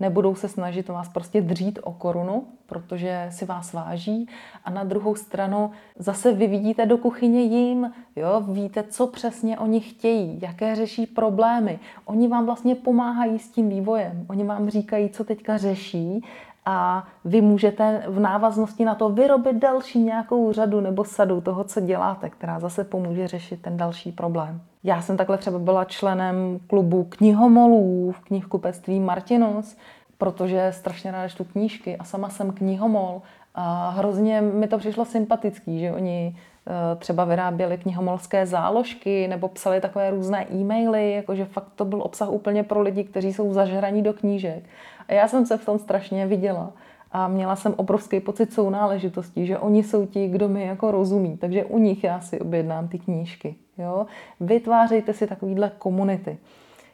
nebudou 0.00 0.34
se 0.34 0.48
snažit 0.48 0.88
vás 0.88 1.08
prostě 1.08 1.40
dřít 1.40 1.78
o 1.82 1.92
korunu, 1.92 2.44
protože 2.66 3.26
si 3.30 3.44
vás 3.44 3.72
váží 3.72 4.28
a 4.64 4.70
na 4.70 4.84
druhou 4.84 5.14
stranu 5.14 5.70
zase 5.98 6.32
vy 6.32 6.46
vidíte 6.46 6.86
do 6.86 6.98
kuchyně 6.98 7.42
jim, 7.42 7.92
jo, 8.16 8.40
víte, 8.48 8.82
co 8.82 9.06
přesně 9.06 9.58
oni 9.58 9.80
chtějí, 9.80 10.38
jaké 10.42 10.74
řeší 10.74 11.06
problémy. 11.06 11.78
Oni 12.04 12.28
vám 12.28 12.46
vlastně 12.46 12.74
pomáhají 12.74 13.38
s 13.38 13.48
tím 13.48 13.68
vývojem, 13.68 14.26
oni 14.28 14.44
vám 14.44 14.68
říkají, 14.68 15.08
co 15.08 15.24
teďka 15.24 15.56
řeší 15.56 16.24
a 16.66 17.04
vy 17.24 17.40
můžete 17.40 18.02
v 18.08 18.20
návaznosti 18.20 18.84
na 18.84 18.94
to 18.94 19.08
vyrobit 19.08 19.56
další 19.56 19.98
nějakou 19.98 20.52
řadu 20.52 20.80
nebo 20.80 21.04
sadu 21.04 21.40
toho, 21.40 21.64
co 21.64 21.80
děláte, 21.80 22.30
která 22.30 22.60
zase 22.60 22.84
pomůže 22.84 23.28
řešit 23.28 23.62
ten 23.62 23.76
další 23.76 24.12
problém. 24.12 24.60
Já 24.84 25.02
jsem 25.02 25.16
takhle 25.16 25.38
třeba 25.38 25.58
byla 25.58 25.84
členem 25.84 26.60
klubu 26.66 27.04
knihomolů 27.04 28.12
v 28.12 28.20
knihkupectví 28.20 29.00
Martinus, 29.00 29.76
protože 30.18 30.72
strašně 30.72 31.10
ráda 31.10 31.28
čtu 31.28 31.44
knížky 31.44 31.96
a 31.96 32.04
sama 32.04 32.28
jsem 32.28 32.52
knihomol 32.52 33.22
a 33.54 33.90
hrozně 33.90 34.40
mi 34.40 34.66
to 34.66 34.78
přišlo 34.78 35.04
sympatický, 35.04 35.80
že 35.80 35.92
oni 35.92 36.36
eh, 36.36 36.96
třeba 36.96 37.24
vyráběli 37.24 37.78
knihomolské 37.78 38.46
záložky 38.46 39.28
nebo 39.28 39.48
psali 39.48 39.80
takové 39.80 40.10
různé 40.10 40.46
e-maily, 40.52 41.12
jakože 41.12 41.44
fakt 41.44 41.68
to 41.76 41.84
byl 41.84 42.02
obsah 42.02 42.30
úplně 42.30 42.62
pro 42.62 42.80
lidi, 42.80 43.04
kteří 43.04 43.32
jsou 43.32 43.52
zažraní 43.52 44.02
do 44.02 44.12
knížek. 44.12 44.64
Já 45.08 45.28
jsem 45.28 45.46
se 45.46 45.56
v 45.56 45.64
tom 45.64 45.78
strašně 45.78 46.26
viděla. 46.26 46.72
A 47.12 47.28
měla 47.28 47.56
jsem 47.56 47.74
obrovský 47.76 48.20
pocit 48.20 48.52
sounáležitosti, 48.52 49.46
že 49.46 49.58
oni 49.58 49.82
jsou 49.82 50.06
ti, 50.06 50.28
kdo 50.28 50.48
mi 50.48 50.66
jako 50.66 50.90
rozumí. 50.90 51.36
Takže 51.36 51.64
u 51.64 51.78
nich 51.78 52.04
já 52.04 52.20
si 52.20 52.40
objednám 52.40 52.88
ty 52.88 52.98
knížky. 52.98 53.54
Jo? 53.78 54.06
Vytvářejte 54.40 55.12
si 55.12 55.26
takovýhle 55.26 55.72
komunity. 55.78 56.38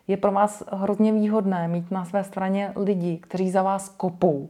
Je 0.08 0.16
pro 0.16 0.32
vás 0.32 0.62
hrozně 0.72 1.12
výhodné 1.12 1.68
mít 1.68 1.90
na 1.90 2.04
své 2.04 2.24
straně 2.24 2.72
lidi, 2.76 3.18
kteří 3.18 3.50
za 3.50 3.62
vás 3.62 3.88
kopou. 3.88 4.48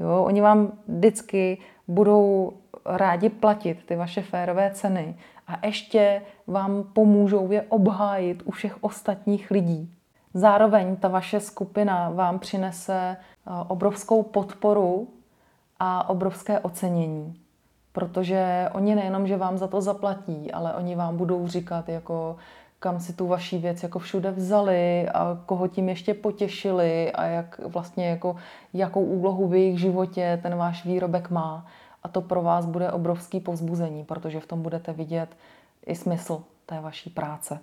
Jo? 0.00 0.24
Oni 0.26 0.40
vám 0.40 0.72
vždycky 0.88 1.58
budou 1.88 2.52
rádi 2.84 3.28
platit 3.28 3.78
ty 3.86 3.96
vaše 3.96 4.22
férové 4.22 4.70
ceny 4.70 5.14
a 5.46 5.66
ještě 5.66 6.22
vám 6.46 6.84
pomůžou 6.92 7.52
je 7.52 7.62
obhájit 7.62 8.42
u 8.44 8.50
všech 8.50 8.84
ostatních 8.84 9.50
lidí. 9.50 9.95
Zároveň 10.36 10.96
ta 10.96 11.08
vaše 11.08 11.40
skupina 11.40 12.10
vám 12.10 12.38
přinese 12.38 13.16
eh, 13.16 13.50
obrovskou 13.68 14.22
podporu 14.22 15.08
a 15.78 16.08
obrovské 16.08 16.60
ocenění. 16.60 17.40
Protože 17.92 18.68
oni 18.72 18.94
nejenom, 18.94 19.26
že 19.26 19.36
vám 19.36 19.58
za 19.58 19.66
to 19.66 19.80
zaplatí, 19.80 20.52
ale 20.52 20.74
oni 20.74 20.96
vám 20.96 21.16
budou 21.16 21.48
říkat, 21.48 21.88
jako 21.88 22.36
kam 22.78 23.00
si 23.00 23.12
tu 23.12 23.26
vaší 23.26 23.58
věc 23.58 23.82
jako 23.82 23.98
všude 23.98 24.30
vzali 24.30 25.08
a 25.08 25.38
koho 25.46 25.68
tím 25.68 25.88
ještě 25.88 26.14
potěšili 26.14 27.12
a 27.12 27.24
jak 27.24 27.60
vlastně 27.66 28.08
jako, 28.08 28.36
jakou 28.72 29.04
úlohu 29.04 29.48
v 29.48 29.54
jejich 29.54 29.80
životě 29.80 30.40
ten 30.42 30.56
váš 30.56 30.84
výrobek 30.84 31.30
má. 31.30 31.66
A 32.02 32.08
to 32.08 32.20
pro 32.20 32.42
vás 32.42 32.66
bude 32.66 32.92
obrovský 32.92 33.40
povzbuzení, 33.40 34.04
protože 34.04 34.40
v 34.40 34.46
tom 34.46 34.62
budete 34.62 34.92
vidět 34.92 35.36
i 35.86 35.94
smysl 35.94 36.42
té 36.66 36.80
vaší 36.80 37.10
práce. 37.10 37.58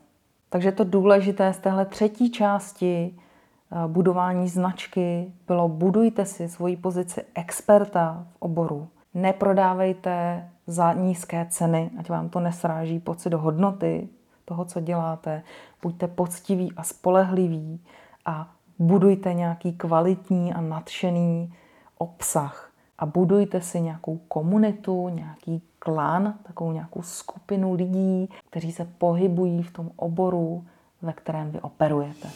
Takže 0.54 0.72
to 0.72 0.84
důležité 0.84 1.54
z 1.54 1.58
téhle 1.58 1.86
třetí 1.86 2.32
části 2.32 3.16
eh, 3.16 3.88
budování 3.88 4.50
značky 4.50 5.34
bylo 5.48 5.70
budujte 5.70 6.26
si 6.26 6.50
svoji 6.50 6.78
pozici 6.78 7.26
experta 7.36 8.28
v 8.32 8.36
oboru. 8.40 8.88
Neprodávejte 9.14 10.48
za 10.68 10.94
nízké 10.94 11.48
ceny, 11.50 11.92
ať 12.00 12.10
vám 12.10 12.30
to 12.30 12.40
nesráží 12.40 13.00
pocit 13.00 13.30
do 13.30 13.38
hodnoty 13.38 14.10
toho, 14.46 14.66
co 14.66 14.80
děláte. 14.80 15.44
Buďte 15.82 16.08
poctiví 16.08 16.74
a 16.78 16.84
spolehliví 16.84 17.82
a 18.26 18.52
budujte 18.80 19.34
nějaký 19.34 19.74
kvalitní 19.74 20.54
a 20.54 20.62
nadšený 20.62 21.54
obsah. 21.98 22.73
A 23.04 23.06
budujte 23.06 23.62
si 23.62 23.82
nějakou 23.82 24.18
komunitu, 24.18 25.10
nějaký 25.10 25.62
klan, 25.80 26.34
takovou 26.44 26.72
nějakou 26.72 27.02
skupinu 27.02 27.74
lidí, 27.74 28.30
kteří 28.50 28.72
se 28.72 28.86
pohybují 28.86 29.64
v 29.64 29.72
tom 29.72 29.92
oboru, 29.96 30.66
ve 31.02 31.14
kterém 31.14 31.52
vy 31.52 31.62
operujete. 31.62 32.28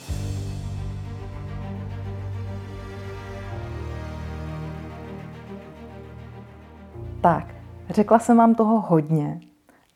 Tak, 7.22 7.56
řekla 7.90 8.20
jsem 8.20 8.38
vám 8.38 8.56
toho 8.56 8.82
hodně. 8.82 9.42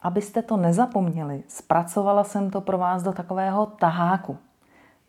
Abyste 0.02 0.42
to 0.42 0.58
nezapomněli, 0.58 1.44
zpracovala 1.48 2.24
jsem 2.24 2.50
to 2.50 2.62
pro 2.62 2.78
vás 2.78 3.04
do 3.04 3.12
takového 3.12 3.66
taháku. 3.66 4.38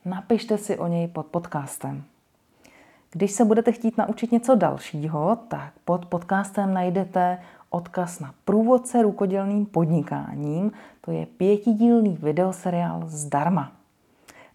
Napište 0.04 0.58
si 0.58 0.78
o 0.78 0.86
něj 0.86 1.08
pod 1.08 1.26
podcastem. 1.26 2.04
Když 3.12 3.32
se 3.32 3.44
budete 3.44 3.72
chtít 3.72 3.98
naučit 3.98 4.32
něco 4.32 4.54
dalšího, 4.54 5.38
tak 5.48 5.72
pod 5.84 6.06
podcastem 6.06 6.74
najdete 6.74 7.38
odkaz 7.70 8.20
na 8.20 8.34
průvodce 8.44 9.02
rukodělným 9.02 9.66
podnikáním. 9.66 10.72
To 11.00 11.10
je 11.10 11.26
pětidílný 11.26 12.18
videoseriál 12.22 13.02
zdarma. 13.06 13.72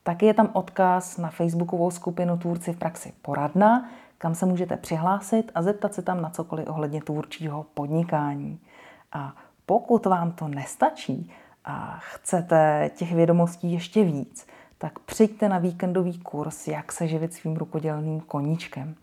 Taky 0.03 0.25
je 0.25 0.33
tam 0.33 0.49
odkaz 0.53 1.17
na 1.17 1.29
facebookovou 1.29 1.91
skupinu 1.91 2.37
Tvůrci 2.37 2.73
v 2.73 2.77
praxi 2.77 3.13
poradna, 3.21 3.89
kam 4.17 4.35
se 4.35 4.45
můžete 4.45 4.77
přihlásit 4.77 5.51
a 5.55 5.61
zeptat 5.61 5.93
se 5.93 6.01
tam 6.01 6.21
na 6.21 6.29
cokoliv 6.29 6.67
ohledně 6.69 7.01
tvůrčího 7.01 7.65
podnikání. 7.73 8.59
A 9.11 9.33
pokud 9.65 10.05
vám 10.05 10.31
to 10.31 10.47
nestačí 10.47 11.31
a 11.65 11.99
chcete 11.99 12.91
těch 12.95 13.15
vědomostí 13.15 13.71
ještě 13.71 14.03
víc, 14.03 14.47
tak 14.77 14.99
přijďte 14.99 15.49
na 15.49 15.57
víkendový 15.57 16.19
kurz, 16.19 16.67
jak 16.67 16.91
se 16.91 17.07
živit 17.07 17.33
svým 17.33 17.55
rukodělným 17.55 18.19
koníčkem. 18.19 18.95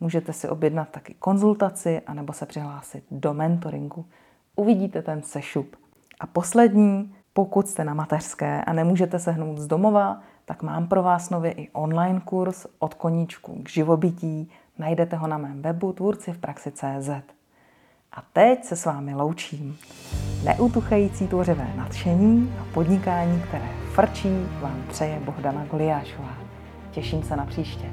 Můžete 0.00 0.32
si 0.32 0.48
objednat 0.48 0.88
taky 0.88 1.14
konzultaci 1.18 2.00
anebo 2.06 2.32
se 2.32 2.46
přihlásit 2.46 3.04
do 3.10 3.34
mentoringu. 3.34 4.04
Uvidíte 4.56 5.02
ten 5.02 5.22
sešup. 5.22 5.76
A 6.20 6.26
poslední, 6.26 7.14
pokud 7.32 7.68
jste 7.68 7.84
na 7.84 7.94
mateřské 7.94 8.64
a 8.64 8.72
nemůžete 8.72 9.18
sehnout 9.18 9.58
z 9.58 9.66
domova, 9.66 10.20
tak 10.44 10.62
mám 10.62 10.86
pro 10.86 11.02
vás 11.02 11.30
nově 11.30 11.52
i 11.52 11.70
online 11.70 12.20
kurz 12.24 12.66
od 12.78 12.94
koníčku 12.94 13.62
k 13.62 13.68
živobytí. 13.68 14.50
Najdete 14.78 15.16
ho 15.16 15.26
na 15.26 15.38
mém 15.38 15.62
webu 15.62 15.92
tvůrci 15.92 16.32
v 16.32 16.38
praxi.cz. 16.38 17.10
A 18.14 18.22
teď 18.32 18.64
se 18.64 18.76
s 18.76 18.84
vámi 18.84 19.14
loučím. 19.14 19.78
Neutuchající 20.44 21.28
tvořivé 21.28 21.72
nadšení 21.76 22.54
a 22.60 22.64
podnikání, 22.74 23.42
které 23.48 23.68
frčí, 23.94 24.46
vám 24.60 24.84
přeje 24.88 25.20
Bohdana 25.20 25.64
Goliášová. 25.64 26.36
Těším 26.90 27.22
se 27.22 27.36
na 27.36 27.46
příště. 27.46 27.90